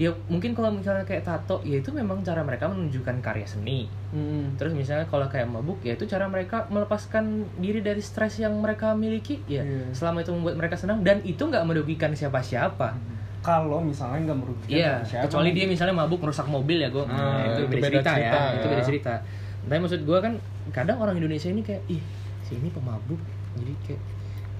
[0.00, 3.84] Ya mungkin kalau misalnya kayak tato, ya itu memang cara mereka menunjukkan karya seni.
[4.08, 4.56] Hmm.
[4.56, 8.96] Terus misalnya kalau kayak mabuk ya itu cara mereka melepaskan diri dari stres yang mereka
[8.96, 9.92] miliki ya Iya.
[9.92, 12.96] selama itu membuat mereka senang dan itu nggak merugikan siapa-siapa.
[13.40, 17.04] kalau misalnya nggak merugikan Iya, siapa kecuali dia misalnya mabuk merusak mobil ya gue.
[17.04, 18.44] Ah, itu, itu beda beda cerita, cerita ya.
[18.44, 18.56] ya.
[18.56, 19.12] Itu beda cerita.
[19.60, 20.32] Tapi maksud gue kan
[20.72, 22.00] kadang orang Indonesia ini kayak ih
[22.44, 23.16] si ini pemabuk
[23.56, 24.00] jadi kayak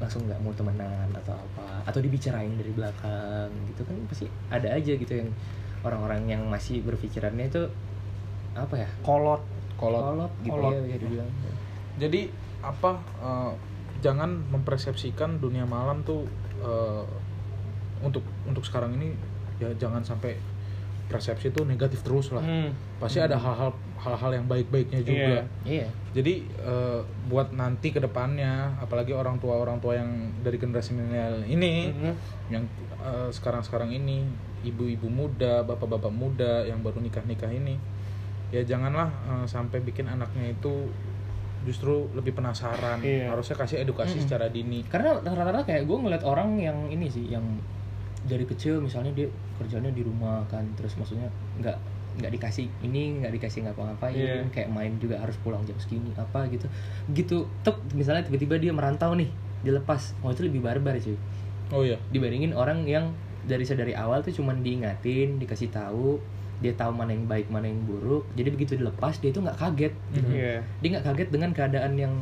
[0.00, 4.92] langsung nggak mau temenan atau apa atau dibicarain dari belakang gitu kan pasti ada aja
[4.96, 5.28] gitu yang
[5.84, 7.62] orang-orang yang masih berpikirannya itu
[8.56, 8.88] apa ya?
[9.04, 9.44] Kolot.
[9.76, 10.02] Kolot.
[10.02, 10.72] Kolot gitu Kolot.
[10.72, 11.30] ya bisa dibilang.
[12.00, 12.20] Jadi
[12.60, 13.52] apa eh,
[14.00, 16.24] jangan mempersepsikan dunia malam tuh
[16.60, 17.04] eh,
[18.00, 19.12] untuk untuk sekarang ini
[19.60, 20.36] ya jangan sampai
[21.08, 22.40] persepsi itu negatif terus lah.
[22.40, 22.72] Hmm.
[23.02, 25.84] pasti ada hal-hal hal-hal yang baik-baiknya juga Iya.
[25.84, 30.08] iya jadi eh, buat nanti ke depannya apalagi orang tua orang tua yang
[30.40, 32.12] dari generasi milenial ini Mhm.
[32.48, 32.64] yang
[32.98, 34.24] eh, sekarang-sekarang ini
[34.62, 37.76] ibu-ibu muda bapak-bapak muda yang baru nikah-nikah ini
[38.48, 40.88] ya janganlah eh, sampai bikin anaknya itu
[41.60, 43.28] justru lebih penasaran Iya.
[43.30, 44.24] harusnya kasih edukasi Mm-mm.
[44.24, 47.44] secara dini karena rata-rata kayak gue ngeliat orang yang ini sih yang
[48.20, 51.28] dari kecil misalnya dia kerjanya di rumah kan terus maksudnya
[51.60, 51.76] nggak
[52.20, 54.44] nggak dikasih ini nggak dikasih ngapa-ngapain Iya.
[54.48, 56.68] kayak main juga harus pulang jam segini apa gitu
[57.11, 61.16] gitu tuh misalnya tiba-tiba dia merantau nih dilepas oh itu lebih barbar cuy
[61.70, 63.11] oh iya dibandingin orang yang
[63.42, 66.20] dari sedari awal tuh cuman diingatin dikasih tahu
[66.61, 69.92] dia tahu mana yang baik mana yang buruk jadi begitu dilepas dia tuh nggak kaget
[70.12, 70.37] gitu Mhm.
[70.37, 70.56] Iya.
[70.78, 72.14] dia nggak kaget dengan keadaan yang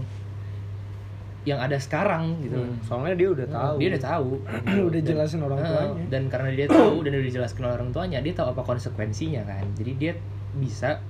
[1.49, 2.77] yang ada sekarang gitu Hmm.
[2.81, 4.29] soalnya dia udah tahu dia udah tahu
[4.89, 6.05] Udah jelasin orang tuanya.
[6.09, 9.65] dan karena dia tahu dan udah dijelaskan oleh orang tuanya dia tahu apa konsekuensinya kan
[9.75, 10.13] jadi dia
[10.55, 11.01] bisa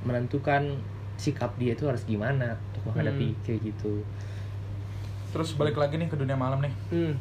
[0.00, 0.78] menentukan
[1.16, 3.40] sikap dia itu harus gimana untuk menghadapi Hmm.
[3.42, 4.00] kayak gitu
[5.30, 7.14] terus balik lagi nih ke dunia malam nih Hmm.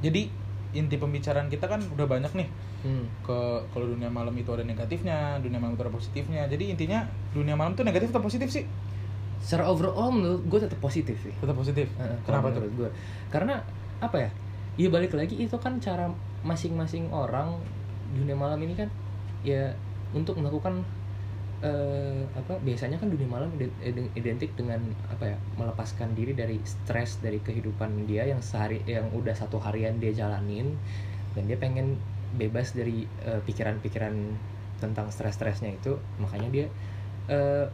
[0.00, 0.30] jadi
[0.72, 2.48] inti pembicaraan kita kan udah banyak nih
[2.82, 3.04] hmm.
[3.22, 7.00] ke kalau dunia malam itu ada negatifnya dunia malam itu ada positifnya jadi intinya
[7.30, 8.64] dunia malam itu negatif atau positif sih
[9.44, 11.34] secara overall menurut gue tetap positif sih.
[11.36, 11.86] Tetap positif?
[12.00, 12.64] Heeh, kenapa tuh?
[12.72, 12.88] gue
[13.28, 13.60] karena
[14.00, 14.30] apa ya
[14.80, 16.10] ya balik lagi itu kan cara
[16.44, 17.48] masing-masing orang
[18.12, 18.88] di dunia malam ini kan
[19.44, 19.72] ya
[20.16, 20.84] untuk melakukan
[21.64, 26.60] eh, apa biasanya kan dunia malam ide- ide- identik dengan apa ya melepaskan diri dari
[26.66, 30.66] stres dari kehidupan dia yang sehari yang udah satu harian dia jalanin
[31.34, 31.86] dan dia pengen
[32.34, 34.14] bebas dari eh, pikiran-pikiran
[34.82, 35.92] tentang stres-stresnya itu.
[36.18, 36.66] Makanya dia
[37.30, 37.66] eh,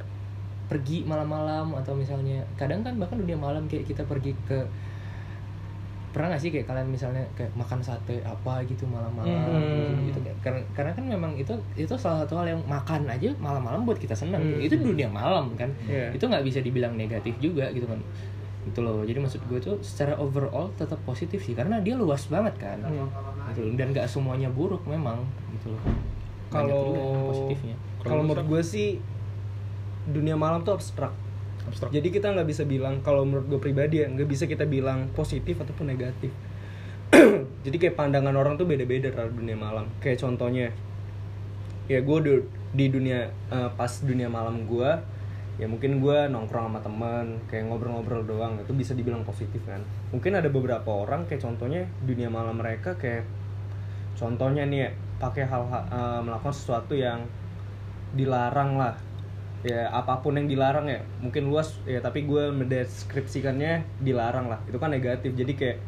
[0.71, 4.63] pergi malam-malam atau misalnya kadang kan bahkan dunia malam kayak kita pergi ke
[6.11, 10.07] pernah gak sih kayak kalian misalnya kayak makan sate apa gitu malam-malam Hmm.
[10.07, 10.31] gitu, gitu.
[10.41, 14.11] karena karena kan memang itu itu salah satu hal yang makan aja malam-malam buat kita
[14.13, 14.59] senang Hmm.
[14.59, 16.11] itu dunia malam kan Iya.
[16.11, 17.99] itu nggak bisa dibilang negatif juga gitu kan
[18.61, 22.59] gitu loh jadi maksud gue tuh secara overall tetap positif sih karena dia luas banget
[22.59, 23.07] kan Hmm.
[23.49, 25.83] gitu dan nggak semuanya buruk memang gitu loh
[26.49, 28.99] Kalau- positifnya Kalau menurut gue sih
[30.09, 31.13] dunia malam tuh abstrak.
[31.69, 35.13] abstrak Jadi kita nggak bisa bilang kalau menurut gue pribadi ya nggak bisa kita bilang
[35.13, 36.33] positif ataupun negatif.
[37.67, 39.91] Jadi kayak pandangan orang tuh beda-beda terhadap dunia malam.
[39.99, 40.71] Kayak contohnya,
[41.91, 42.33] ya gue di,
[42.73, 44.91] di dunia eh, pas dunia malam gue,
[45.59, 49.83] ya mungkin gue nongkrong sama teman, kayak ngobrol-ngobrol doang itu bisa dibilang positif kan.
[50.15, 53.27] Mungkin ada beberapa orang kayak contohnya dunia malam mereka kayak
[54.15, 57.27] contohnya nih ya, pakai hal eh, melakukan sesuatu yang
[58.15, 59.10] dilarang lah
[59.61, 64.61] ya apa pun yang dilarang ya mungkin luas ya tapi gue mendeskripsikannya dilarang lah.
[64.65, 65.79] Itu kan negatif jadi kayak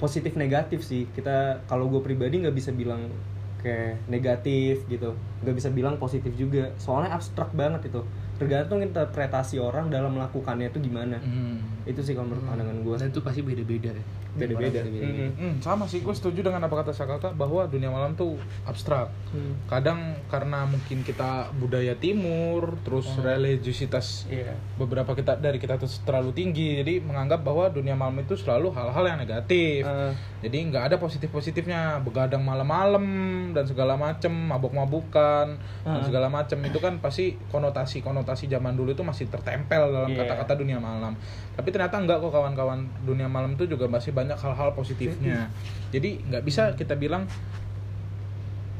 [0.00, 1.04] positif negatif sih.
[1.12, 3.12] Kita kalau gue pribadi nggak bisa bilang
[3.60, 5.12] kayak negatif gitu.
[5.44, 6.72] Nggak bisa bilang positif juga.
[6.80, 8.00] Soalnya abstrak banget itu.
[8.40, 11.20] Tergantung interpretasi orang dalam melakukannya itu gimana.
[11.20, 11.79] Hmm.
[11.82, 14.80] Itu sih kalau menurut pandangan gue dan itu pasti beda-beda ya beda-beda.
[14.82, 15.30] Mm-mm.
[15.34, 19.54] Hmm, sama sih gue setuju dengan apa kata Sakaka bahwa dunia malam tuh abstrak Hmm.
[19.64, 24.54] kadang karena mungkin kita budaya timur terus religiositas Iya.
[24.76, 29.04] beberapa kita dari kita tuh terlalu tinggi jadi menganggap bahwa dunia malam itu selalu hal-hal
[29.04, 33.02] yang negatif Eh, jadi nggak ada positif positifnya begadang malam-malam
[33.50, 35.46] dan segala macem mabuk-mabukan
[35.80, 36.02] dan Ah.
[36.02, 40.22] segala macem itu kan pasti konotasi konotasi zaman dulu itu masih tertempel dalam Iya.
[40.22, 41.14] kata-kata dunia malam
[41.52, 45.48] tapi ternyata enggak kok kawan-kawan dunia malam itu juga masih banyak hal-hal positifnya
[45.90, 47.26] jadi nggak bisa kita bilang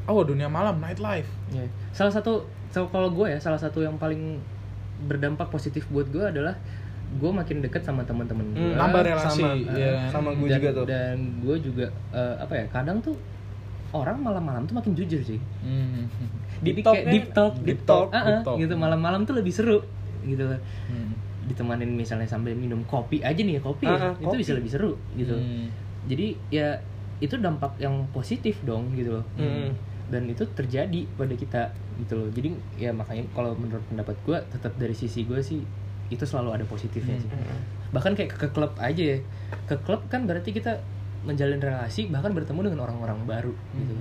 [0.07, 1.67] oh dunia malam nightlife Ya.
[1.91, 4.39] Salah satu so, kalau gue ya salah satu yang paling
[5.03, 6.55] berdampak positif buat gue adalah
[7.11, 8.71] gue makin deket sama teman-teman gue.
[8.71, 10.07] Hmm, nambah relasi sama, ya.
[10.07, 11.85] sama gue dan, juga tuh Dan gue juga
[12.15, 13.19] eh, apa ya kadang tuh
[13.91, 15.39] orang malam-malam tuh makin jujur sih.
[15.59, 16.07] Hmm.
[16.63, 17.11] Jadi Deep talk kayak nih.
[17.11, 18.57] deep talk, Deep deep talk, talk, deep talk.
[18.63, 19.83] gitu malam-malam tuh lebih seru
[20.23, 20.47] gitu.
[20.87, 21.11] Hmm.
[21.45, 24.41] Ditemanin misalnya sambil minum kopi aja nih ya kopi, ya, Ah, ah, itu kopi.
[24.41, 25.33] bisa lebih seru gitu.
[25.33, 25.67] Hmm.
[26.05, 26.77] Jadi ya
[27.17, 29.25] itu dampak yang positif dong gitu loh.
[29.37, 29.73] Hmm.
[30.11, 34.75] dan itu terjadi pada kita gitu loh jadi ya makanya kalau menurut pendapat gue tetap
[34.75, 35.63] dari sisi gue sih
[36.11, 37.31] itu selalu ada positifnya sih
[37.95, 39.23] bahkan kayak ke klub aja ya
[39.63, 40.83] ke klub kan berarti kita
[41.23, 43.95] menjalin relasi bahkan bertemu dengan orang-orang baru gitu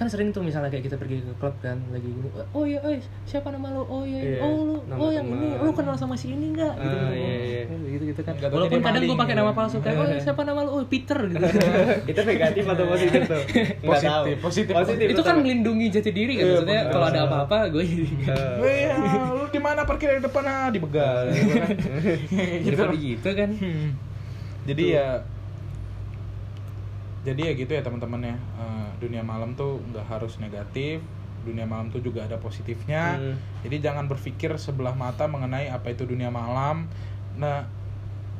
[0.00, 3.04] kan sering tuh misalnya kayak kita pergi ke klub kan lagi gini oh iya eh
[3.28, 5.60] siapa nama lo oh iya, Iya, oh lu nama oh yang ini teman.
[5.60, 7.62] lu kenal sama si ini enggak gitu, Ah, iya, iya.
[7.68, 8.32] gitu gitu kan.
[8.32, 9.42] Taunya walaupun kadang gue pakai gitu.
[9.44, 11.44] nama palsu kayak oh siapa nama lo oh Peter gitu.
[12.10, 13.42] Itu negatif atau positif tuh?
[13.92, 14.72] Positif, positif.
[14.72, 18.04] positif itu kan melindungi jati diri kan Iya, maksudnya kalau ada apa-apa gue jadi
[18.64, 18.96] ya,
[19.36, 20.42] lu di mana parkir di depan?
[20.48, 21.28] Ah dibegal.
[21.28, 22.88] Gitu kan.
[22.96, 23.50] gitu kan.
[23.52, 23.88] Hmm.
[24.64, 25.20] Jadi ya
[27.20, 28.36] jadi ya gitu ya teman-teman ya.
[28.36, 31.04] Eh, dunia malam tuh nggak harus negatif.
[31.40, 33.16] Dunia malam tuh juga ada positifnya.
[33.16, 33.36] Hmm.
[33.64, 36.84] Jadi jangan berpikir sebelah mata mengenai apa itu dunia malam.
[37.40, 37.64] Nah,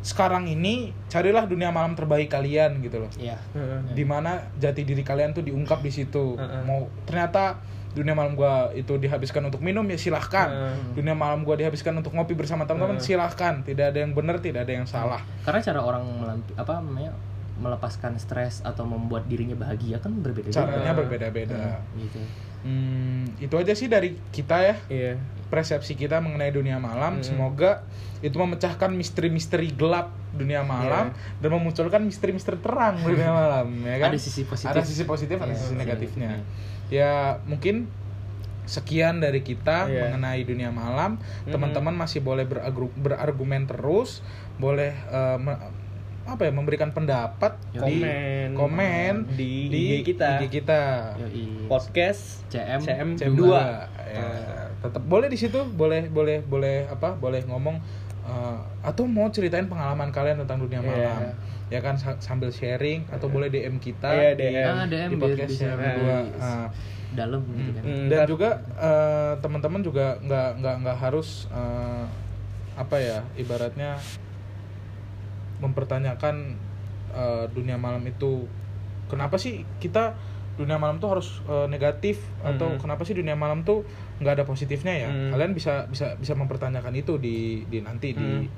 [0.01, 3.12] sekarang ini carilah dunia malam terbaik kalian gitu loh.
[3.20, 3.37] Iya.
[3.53, 3.97] Heeh.
[3.97, 6.37] Di mana jati diri kalian tuh diungkap di situ.
[6.37, 6.64] Heeh.
[6.64, 7.61] Mau ternyata
[7.91, 10.49] dunia malam gua itu dihabiskan untuk minum ya silahkan.
[10.49, 10.97] Heeh.
[10.97, 13.61] Dunia malam gua dihabiskan untuk ngopi bersama teman-teman silahkan.
[13.61, 15.20] Tidak ada yang benar, tidak ada yang salah.
[15.45, 17.12] Karena cara orang melampi, apa namanya
[17.61, 20.56] melepaskan stres atau membuat dirinya bahagia kan berbeda-beda.
[20.56, 21.84] Caranya berbeda-beda.
[21.94, 22.20] Gitu.
[22.61, 25.12] Hmm, itu aja sih dari kita ya iya
[25.48, 27.20] persepsi kita mengenai dunia malam.
[27.20, 27.24] Hmm.
[27.24, 27.84] Semoga
[28.20, 31.40] itu memecahkan misteri-misteri gelap dunia malam Iya.
[31.40, 34.08] dan memunculkan misteri-misteri terang dunia malam, ya kan?
[34.12, 34.70] Ada sisi positif.
[34.70, 36.30] Ada sisi positif, ada Iya, sisi sisi negatifnya.
[36.36, 36.92] negatifnya.
[36.92, 37.12] Ya
[37.44, 37.88] mungkin
[38.64, 40.06] sekian dari kita Iya.
[40.06, 41.18] mengenai dunia malam.
[41.18, 41.50] Mhm.
[41.50, 42.46] Teman-teman masih boleh
[42.94, 44.22] berargumen terus,
[44.56, 45.58] boleh eh, me-
[46.31, 48.49] apa ya memberikan pendapat di Komen.
[48.55, 50.39] komen Di IG kita.
[50.39, 50.83] IG kita.
[51.18, 51.66] Yoi.
[51.66, 53.91] podcast CM, CM CM2 dua.
[54.01, 54.26] ya,
[54.81, 57.76] tetap boleh di situ boleh boleh boleh apa boleh ngomong
[58.22, 60.87] eh, atau mau ceritain pengalaman kalian tentang dunia Iya.
[60.87, 61.20] malam
[61.66, 64.66] ya kan sa- sambil sharing atau boleh DM kita Iya, di, DM.
[64.68, 66.66] Ah, DM di podcast bisa CM2 lebih Ah.
[67.11, 67.83] dalam gitu kan.
[67.83, 72.05] Hmm, dan juga eh, teman-teman juga nggak nggak nggak harus eh,
[72.72, 73.99] apa ya ibaratnya
[75.61, 76.56] mempertanyakan
[77.11, 78.46] eh, dunia malam itu
[79.06, 80.14] kenapa sih kita
[80.54, 82.78] dunia malam tuh harus eh, negatif atau Hmm.
[82.78, 83.82] kenapa sih dunia malam tuh
[84.18, 85.30] nggak ada positifnya ya Hmm.
[85.30, 88.48] kalian bisa bisa bisa mempertanyakan itu di di nanti di Hmm.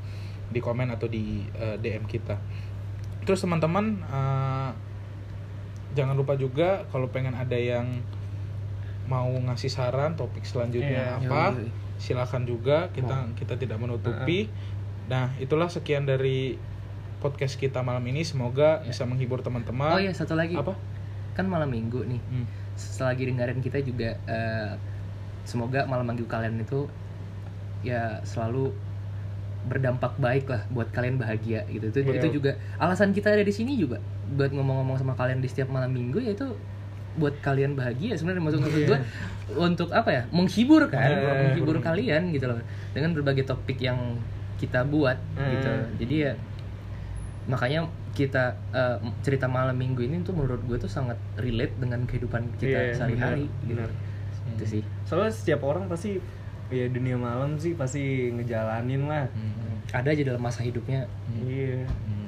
[0.48, 2.36] di komen atau di eh, DM kita
[3.22, 4.70] terus teman-teman eh,
[5.92, 8.00] jangan lupa juga kalau pengen ada yang
[9.04, 11.20] mau ngasih saran topik selanjutnya Iya.
[11.20, 11.68] apa Yoi.
[11.96, 14.50] silakan juga kita kita tidak menutupi
[15.04, 16.56] nah itulah sekian dari
[17.22, 18.26] podcast kita malam ini.
[18.26, 19.94] Semoga bisa menghibur teman-teman.
[19.94, 20.58] Oh iya satu lagi.
[20.58, 20.74] Apa?
[21.38, 22.18] Kan malam minggu nih.
[22.18, 22.46] Hmm.
[22.72, 24.72] selagi dengerin kita juga eh,
[25.44, 26.88] semoga malam minggu kalian itu
[27.84, 28.72] ya selalu
[29.68, 31.92] berdampak baik lah buat kalian bahagia gitu.
[31.94, 34.02] Itu itu juga alasan kita ada di sini juga
[34.34, 36.56] buat ngomong-ngomong sama kalian di setiap malam minggu yaitu
[37.20, 38.42] buat kalian bahagia sebenarnya.
[38.42, 38.98] Maksud maksud gue
[39.60, 40.22] untuk apa ya?
[40.32, 41.12] Menghibur kan?
[41.12, 41.32] Iya.
[41.46, 42.58] menghibur kalian gitu loh.
[42.96, 44.18] Dengan berbagai topik yang
[44.62, 45.66] kita buat gitu.
[45.66, 45.90] Hmm.
[45.98, 46.32] jadi ya
[47.52, 52.48] makanya kita eh, cerita malam minggu ini tuh menurut gue tuh sangat relate dengan kehidupan
[52.56, 53.92] kita Iya, sehari-hari benar, gitu
[54.52, 56.16] itu sih soalnya setiap orang pasti
[56.68, 58.00] ya dunia malam sih pasti
[58.32, 59.76] ngejalanin lah Hmm.
[59.92, 61.04] ada aja dalam masa hidupnya
[61.38, 62.20] iya Hmm.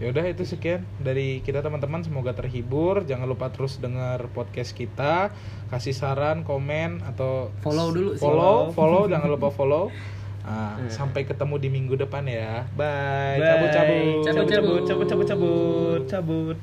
[0.00, 3.06] Ya udah itu sekian dari kita teman-teman semoga terhibur.
[3.06, 5.30] Jangan lupa terus dengar podcast kita,
[5.70, 8.26] kasih saran, komen atau Follow dulu sih.
[8.26, 9.94] Follow, follow, jangan lupa follow.
[10.42, 10.90] Ah, Iya.
[10.90, 12.66] sampai ketemu di minggu depan ya.
[12.74, 13.38] Bye.
[13.38, 13.46] Bye.
[13.46, 14.22] Cabut cabut.
[14.26, 16.56] Cabut, cabut cabut cabut cabut cabut